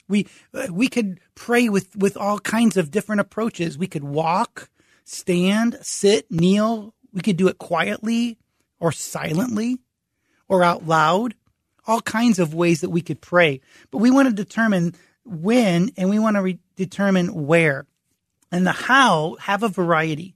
We, 0.09 0.27
uh, 0.55 0.69
we 0.71 0.89
could 0.89 1.21
pray 1.35 1.69
with, 1.69 1.95
with 1.97 2.17
all 2.17 2.39
kinds 2.39 2.77
of 2.77 2.91
different 2.91 3.21
approaches. 3.21 3.77
We 3.77 3.87
could 3.87 4.05
walk 4.05 4.71
stand, 5.09 5.79
sit, 5.83 6.31
kneel. 6.31 6.95
We 7.13 7.23
could 7.23 7.37
do 7.37 7.49
it 7.49 7.59
quietly 7.59 8.39
or 8.79 8.93
silently 8.93 9.79
or 10.49 10.63
out 10.63 10.87
loud. 10.87 11.35
All 11.87 12.01
kinds 12.03 12.39
of 12.39 12.53
ways 12.53 12.83
that 12.83 12.91
we 12.91 13.01
could 13.01 13.21
pray. 13.21 13.61
But 13.91 13.99
we 13.99 14.11
want 14.11 14.29
to 14.29 14.35
determine 14.35 14.95
when 15.25 15.91
and 15.97 16.11
we 16.11 16.19
want 16.19 16.37
to 16.37 16.43
re- 16.43 16.59
determine 16.77 17.47
where. 17.47 17.87
And 18.53 18.67
the 18.67 18.73
how 18.73 19.37
have 19.41 19.63
a 19.63 19.69
variety. 19.69 20.35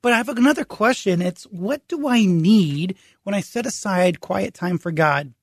But 0.00 0.12
I 0.12 0.16
have 0.16 0.28
another 0.28 0.64
question. 0.64 1.20
It's 1.20 1.44
what 1.44 1.86
do 1.88 2.08
I 2.08 2.24
need 2.24 2.96
when 3.24 3.34
I 3.34 3.40
set 3.40 3.66
aside 3.66 4.20
quiet 4.20 4.54
time 4.54 4.78
for 4.78 4.92
God? 4.92 5.34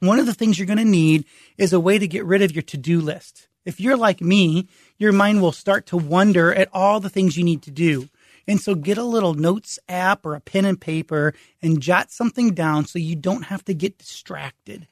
One 0.00 0.18
of 0.18 0.26
the 0.26 0.34
things 0.34 0.58
you're 0.58 0.66
going 0.66 0.78
to 0.78 0.84
need 0.84 1.26
is 1.56 1.72
a 1.72 1.78
way 1.78 1.98
to 1.98 2.08
get 2.08 2.24
rid 2.24 2.42
of 2.42 2.52
your 2.52 2.62
to 2.62 2.76
do 2.76 3.00
list. 3.00 3.48
If 3.64 3.80
you're 3.80 3.96
like 3.96 4.20
me, 4.20 4.68
your 5.02 5.12
mind 5.12 5.42
will 5.42 5.52
start 5.52 5.86
to 5.86 5.96
wonder 5.96 6.54
at 6.54 6.68
all 6.72 7.00
the 7.00 7.10
things 7.10 7.36
you 7.36 7.42
need 7.42 7.62
to 7.62 7.72
do. 7.72 8.08
And 8.46 8.60
so 8.60 8.74
get 8.74 8.98
a 8.98 9.04
little 9.04 9.34
notes 9.34 9.78
app 9.88 10.24
or 10.24 10.34
a 10.34 10.40
pen 10.40 10.64
and 10.64 10.80
paper 10.80 11.34
and 11.60 11.82
jot 11.82 12.10
something 12.10 12.54
down 12.54 12.86
so 12.86 12.98
you 12.98 13.16
don't 13.16 13.46
have 13.46 13.64
to 13.64 13.74
get 13.74 13.98
distracted. 13.98 14.86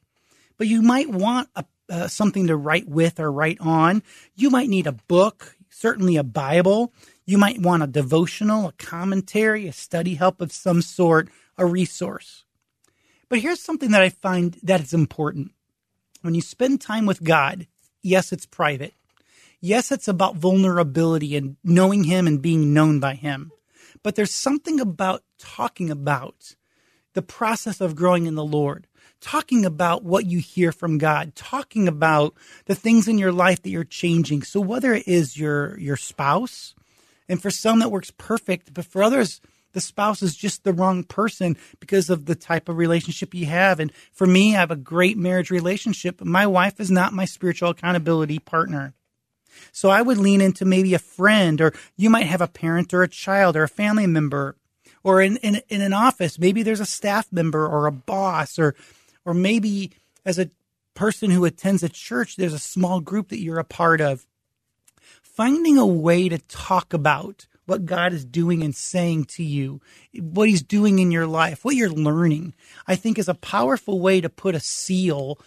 But 0.58 0.66
you 0.66 0.82
might 0.82 1.08
want 1.08 1.48
a, 1.54 1.64
uh, 1.88 2.08
something 2.08 2.48
to 2.48 2.56
write 2.56 2.88
with 2.88 3.18
or 3.20 3.30
write 3.30 3.60
on. 3.60 4.02
You 4.34 4.50
might 4.50 4.68
need 4.68 4.86
a 4.88 4.92
book, 4.92 5.56
certainly 5.68 6.16
a 6.16 6.24
Bible. 6.24 6.92
You 7.24 7.38
might 7.38 7.60
want 7.60 7.82
a 7.84 7.86
devotional, 7.86 8.66
a 8.66 8.72
commentary, 8.72 9.68
a 9.68 9.72
study 9.72 10.16
help 10.16 10.40
of 10.40 10.52
some 10.52 10.82
sort, 10.82 11.28
a 11.56 11.64
resource. 11.64 12.44
But 13.28 13.38
here's 13.38 13.60
something 13.60 13.92
that 13.92 14.02
I 14.02 14.08
find 14.08 14.56
that 14.64 14.80
is 14.80 14.92
important. 14.92 15.52
When 16.22 16.34
you 16.34 16.42
spend 16.42 16.80
time 16.80 17.06
with 17.06 17.22
God, 17.22 17.68
yes, 18.02 18.32
it's 18.32 18.46
private. 18.46 18.94
Yes, 19.60 19.92
it's 19.92 20.08
about 20.08 20.36
vulnerability 20.36 21.36
and 21.36 21.56
knowing 21.62 22.04
Him 22.04 22.26
and 22.26 22.40
being 22.40 22.72
known 22.72 22.98
by 22.98 23.14
Him. 23.14 23.52
But 24.02 24.14
there's 24.14 24.32
something 24.32 24.80
about 24.80 25.22
talking 25.38 25.90
about 25.90 26.56
the 27.12 27.22
process 27.22 27.80
of 27.80 27.96
growing 27.96 28.26
in 28.26 28.36
the 28.36 28.44
Lord, 28.44 28.86
talking 29.20 29.66
about 29.66 30.04
what 30.04 30.24
you 30.24 30.38
hear 30.38 30.72
from 30.72 30.96
God, 30.96 31.34
talking 31.34 31.88
about 31.88 32.34
the 32.66 32.74
things 32.74 33.08
in 33.08 33.18
your 33.18 33.32
life 33.32 33.62
that 33.62 33.70
you're 33.70 33.84
changing. 33.84 34.42
So 34.42 34.60
whether 34.60 34.94
it 34.94 35.06
is 35.06 35.36
your, 35.36 35.78
your 35.78 35.96
spouse, 35.96 36.74
and 37.28 37.42
for 37.42 37.50
some 37.50 37.80
that 37.80 37.90
works 37.90 38.12
perfect, 38.16 38.72
but 38.72 38.86
for 38.86 39.02
others, 39.02 39.40
the 39.72 39.80
spouse 39.80 40.22
is 40.22 40.34
just 40.34 40.64
the 40.64 40.72
wrong 40.72 41.04
person 41.04 41.56
because 41.78 42.10
of 42.10 42.26
the 42.26 42.34
type 42.34 42.68
of 42.68 42.76
relationship 42.76 43.34
you 43.34 43.46
have. 43.46 43.78
And 43.78 43.92
for 44.12 44.26
me, 44.26 44.56
I 44.56 44.60
have 44.60 44.70
a 44.70 44.76
great 44.76 45.18
marriage 45.18 45.50
relationship, 45.50 46.18
but 46.18 46.26
my 46.26 46.46
wife 46.46 46.80
is 46.80 46.90
not 46.90 47.12
my 47.12 47.24
spiritual 47.24 47.70
accountability 47.70 48.38
partner. 48.38 48.94
So 49.72 49.90
I 49.90 50.02
would 50.02 50.18
lean 50.18 50.40
into 50.40 50.64
maybe 50.64 50.94
a 50.94 50.98
friend, 50.98 51.60
or 51.60 51.72
you 51.96 52.10
might 52.10 52.26
have 52.26 52.40
a 52.40 52.48
parent 52.48 52.92
or 52.92 53.02
a 53.02 53.08
child 53.08 53.56
or 53.56 53.62
a 53.62 53.68
family 53.68 54.06
member, 54.06 54.56
or 55.02 55.20
in, 55.22 55.36
in, 55.38 55.62
in 55.68 55.80
an 55.80 55.92
office, 55.92 56.38
maybe 56.38 56.62
there's 56.62 56.80
a 56.80 56.86
staff 56.86 57.32
member 57.32 57.66
or 57.66 57.86
a 57.86 57.92
boss, 57.92 58.58
or, 58.58 58.74
or 59.24 59.34
maybe 59.34 59.92
as 60.24 60.38
a 60.38 60.50
person 60.94 61.30
who 61.30 61.44
attends 61.44 61.82
a 61.82 61.88
church, 61.88 62.36
there's 62.36 62.52
a 62.52 62.58
small 62.58 63.00
group 63.00 63.28
that 63.28 63.40
you're 63.40 63.58
a 63.58 63.64
part 63.64 64.00
of. 64.00 64.26
Finding 65.22 65.78
a 65.78 65.86
way 65.86 66.28
to 66.28 66.38
talk 66.38 66.92
about 66.92 67.46
what 67.70 67.86
God 67.86 68.12
is 68.12 68.24
doing 68.24 68.62
and 68.62 68.74
saying 68.74 69.26
to 69.26 69.44
you, 69.44 69.80
what 70.18 70.48
He's 70.48 70.62
doing 70.62 70.98
in 70.98 71.12
your 71.12 71.26
life, 71.26 71.64
what 71.64 71.76
you're 71.76 71.88
learning, 71.88 72.52
I 72.86 72.96
think 72.96 73.18
is 73.18 73.28
a 73.28 73.34
powerful 73.34 74.00
way 74.00 74.20
to 74.20 74.28
put 74.28 74.54
a 74.54 74.60
seal 74.60 75.38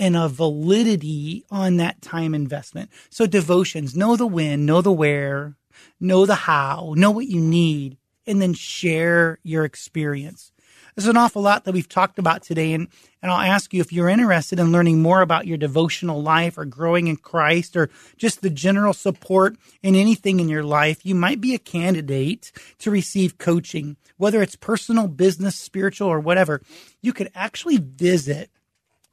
and 0.00 0.16
a 0.16 0.28
validity 0.28 1.44
on 1.50 1.76
that 1.76 2.00
time 2.00 2.34
investment. 2.34 2.90
So 3.10 3.26
devotions, 3.26 3.94
know 3.94 4.16
the 4.16 4.26
when, 4.26 4.64
know 4.64 4.80
the 4.80 4.90
where, 4.90 5.56
know 6.00 6.24
the 6.24 6.34
how, 6.34 6.94
know 6.96 7.10
what 7.10 7.26
you 7.26 7.38
need, 7.38 7.98
and 8.26 8.40
then 8.40 8.54
share 8.54 9.38
your 9.42 9.64
experience. 9.64 10.52
There's 10.96 11.06
an 11.06 11.18
awful 11.18 11.42
lot 11.42 11.64
that 11.64 11.72
we've 11.72 11.88
talked 11.88 12.18
about 12.18 12.42
today, 12.42 12.72
and, 12.72 12.88
and 13.22 13.30
I'll 13.30 13.40
ask 13.40 13.74
you 13.74 13.82
if 13.82 13.92
you're 13.92 14.08
interested 14.08 14.58
in 14.58 14.72
learning 14.72 15.02
more 15.02 15.20
about 15.20 15.46
your 15.46 15.58
devotional 15.58 16.22
life 16.22 16.56
or 16.56 16.64
growing 16.64 17.06
in 17.06 17.16
Christ 17.16 17.76
or 17.76 17.90
just 18.16 18.40
the 18.40 18.50
general 18.50 18.94
support 18.94 19.56
in 19.82 19.94
anything 19.94 20.40
in 20.40 20.48
your 20.48 20.64
life, 20.64 21.04
you 21.04 21.14
might 21.14 21.42
be 21.42 21.54
a 21.54 21.58
candidate 21.58 22.52
to 22.78 22.90
receive 22.90 23.36
coaching, 23.36 23.98
whether 24.16 24.40
it's 24.40 24.56
personal, 24.56 25.08
business, 25.08 25.56
spiritual, 25.56 26.08
or 26.08 26.20
whatever. 26.20 26.62
You 27.02 27.12
could 27.12 27.30
actually 27.34 27.76
visit 27.76 28.50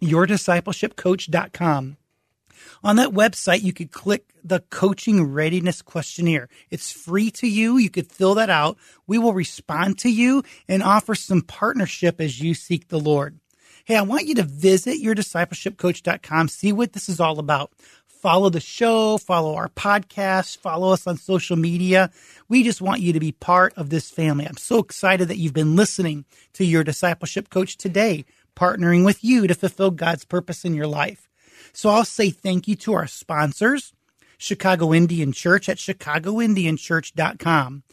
yourdiscipleshipcoach.com. 0.01 1.97
On 2.83 2.95
that 2.97 3.09
website, 3.09 3.63
you 3.63 3.73
could 3.73 3.91
click 3.91 4.25
the 4.43 4.59
coaching 4.69 5.31
readiness 5.31 5.81
questionnaire. 5.81 6.47
It's 6.69 6.91
free 6.91 7.31
to 7.31 7.47
you. 7.47 7.77
You 7.77 7.89
could 7.89 8.11
fill 8.11 8.35
that 8.35 8.49
out. 8.49 8.77
We 9.07 9.17
will 9.17 9.33
respond 9.33 9.97
to 9.99 10.09
you 10.09 10.43
and 10.67 10.83
offer 10.83 11.15
some 11.15 11.41
partnership 11.41 12.21
as 12.21 12.39
you 12.39 12.53
seek 12.53 12.87
the 12.87 12.99
Lord. 12.99 13.39
Hey, 13.85 13.95
I 13.95 14.01
want 14.01 14.25
you 14.25 14.35
to 14.35 14.43
visit 14.43 15.01
yourdiscipleshipcoach.com, 15.01 16.49
see 16.49 16.73
what 16.73 16.93
this 16.93 17.07
is 17.07 17.19
all 17.19 17.39
about. 17.39 17.71
Follow 18.05 18.49
the 18.49 18.59
show, 18.59 19.17
follow 19.17 19.55
our 19.55 19.69
podcast, 19.69 20.57
follow 20.57 20.91
us 20.91 21.07
on 21.07 21.17
social 21.17 21.55
media. 21.55 22.09
We 22.49 22.63
just 22.63 22.81
want 22.81 22.99
you 22.99 23.13
to 23.13 23.19
be 23.19 23.31
part 23.31 23.73
of 23.77 23.89
this 23.89 24.09
family. 24.09 24.45
I'm 24.45 24.57
so 24.57 24.79
excited 24.79 25.29
that 25.29 25.37
you've 25.37 25.53
been 25.53 25.75
listening 25.75 26.25
to 26.53 26.65
your 26.65 26.83
discipleship 26.83 27.49
coach 27.49 27.77
today 27.77 28.25
partnering 28.57 29.05
with 29.05 29.23
you 29.23 29.45
to 29.47 29.53
fulfill 29.53 29.91
God's 29.91 30.25
purpose 30.25 30.65
in 30.65 30.73
your 30.73 30.87
life. 30.87 31.29
So 31.73 31.89
I'll 31.89 32.05
say 32.05 32.31
thank 32.31 32.67
you 32.67 32.75
to 32.77 32.93
our 32.93 33.05
sponsors, 33.05 33.93
Chicago 34.37 34.91
Indian 34.93 35.31
Church 35.31 35.69
at 35.69 35.77
chicagoindianchurch.com 35.77 37.83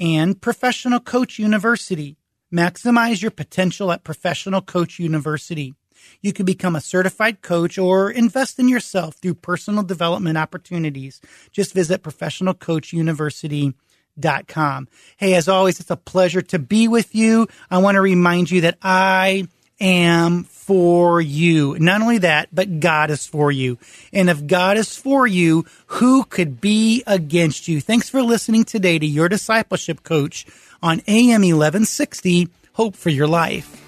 and 0.00 0.40
Professional 0.40 1.00
Coach 1.00 1.38
University. 1.38 2.16
Maximize 2.52 3.22
your 3.22 3.30
potential 3.30 3.92
at 3.92 4.02
Professional 4.04 4.60
Coach 4.60 4.98
University. 4.98 5.74
You 6.22 6.32
can 6.32 6.46
become 6.46 6.74
a 6.74 6.80
certified 6.80 7.42
coach 7.42 7.76
or 7.78 8.10
invest 8.10 8.58
in 8.58 8.66
yourself 8.68 9.16
through 9.16 9.34
personal 9.34 9.82
development 9.82 10.38
opportunities. 10.38 11.20
Just 11.52 11.74
visit 11.74 12.02
professionalcoachuniversity.com. 12.02 14.88
Hey, 15.16 15.34
as 15.34 15.48
always, 15.48 15.80
it's 15.80 15.90
a 15.90 15.96
pleasure 15.96 16.42
to 16.42 16.58
be 16.58 16.88
with 16.88 17.14
you. 17.14 17.46
I 17.70 17.78
want 17.78 17.94
to 17.96 18.00
remind 18.00 18.50
you 18.50 18.62
that 18.62 18.78
I 18.82 19.46
am 19.80 20.44
for 20.44 21.20
you. 21.20 21.78
Not 21.78 22.02
only 22.02 22.18
that, 22.18 22.48
but 22.52 22.80
God 22.80 23.10
is 23.10 23.26
for 23.26 23.50
you. 23.50 23.78
And 24.12 24.28
if 24.28 24.46
God 24.46 24.76
is 24.76 24.96
for 24.96 25.26
you, 25.26 25.64
who 25.86 26.24
could 26.24 26.60
be 26.60 27.02
against 27.06 27.68
you? 27.68 27.80
Thanks 27.80 28.08
for 28.08 28.22
listening 28.22 28.64
today 28.64 28.98
to 28.98 29.06
your 29.06 29.28
discipleship 29.28 30.02
coach 30.02 30.46
on 30.82 31.00
AM 31.06 31.42
1160, 31.42 32.48
Hope 32.74 32.96
for 32.96 33.10
Your 33.10 33.26
Life. 33.26 33.87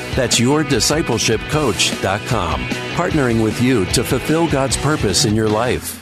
That's 0.15 0.39
yourdiscipleshipcoach.com, 0.39 2.61
partnering 2.95 3.43
with 3.43 3.61
you 3.61 3.85
to 3.85 4.03
fulfill 4.03 4.49
God's 4.49 4.77
purpose 4.77 5.25
in 5.25 5.35
your 5.35 5.49
life. 5.49 5.99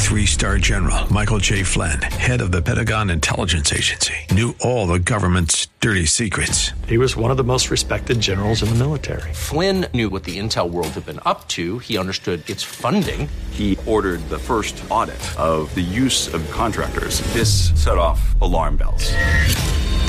Three 0.00 0.26
star 0.26 0.58
general 0.58 1.12
Michael 1.12 1.38
J. 1.38 1.62
Flynn, 1.62 2.02
head 2.02 2.40
of 2.40 2.50
the 2.50 2.60
Pentagon 2.60 3.10
Intelligence 3.10 3.72
Agency, 3.72 4.14
knew 4.32 4.56
all 4.60 4.88
the 4.88 4.98
government's 4.98 5.68
dirty 5.80 6.04
secrets. 6.04 6.72
He 6.88 6.98
was 6.98 7.14
one 7.14 7.30
of 7.30 7.36
the 7.36 7.44
most 7.44 7.70
respected 7.70 8.20
generals 8.20 8.60
in 8.62 8.70
the 8.70 8.74
military. 8.74 9.32
Flynn 9.32 9.86
knew 9.94 10.10
what 10.10 10.24
the 10.24 10.40
intel 10.40 10.68
world 10.68 10.88
had 10.88 11.06
been 11.06 11.20
up 11.24 11.46
to, 11.48 11.78
he 11.78 11.96
understood 11.96 12.48
its 12.50 12.64
funding. 12.64 13.28
He 13.52 13.78
ordered 13.86 14.28
the 14.30 14.38
first 14.38 14.82
audit 14.90 15.20
of 15.38 15.72
the 15.76 15.80
use 15.80 16.34
of 16.34 16.50
contractors. 16.50 17.20
This 17.32 17.70
set 17.80 17.96
off 17.96 18.20
alarm 18.40 18.76
bells. 18.76 19.12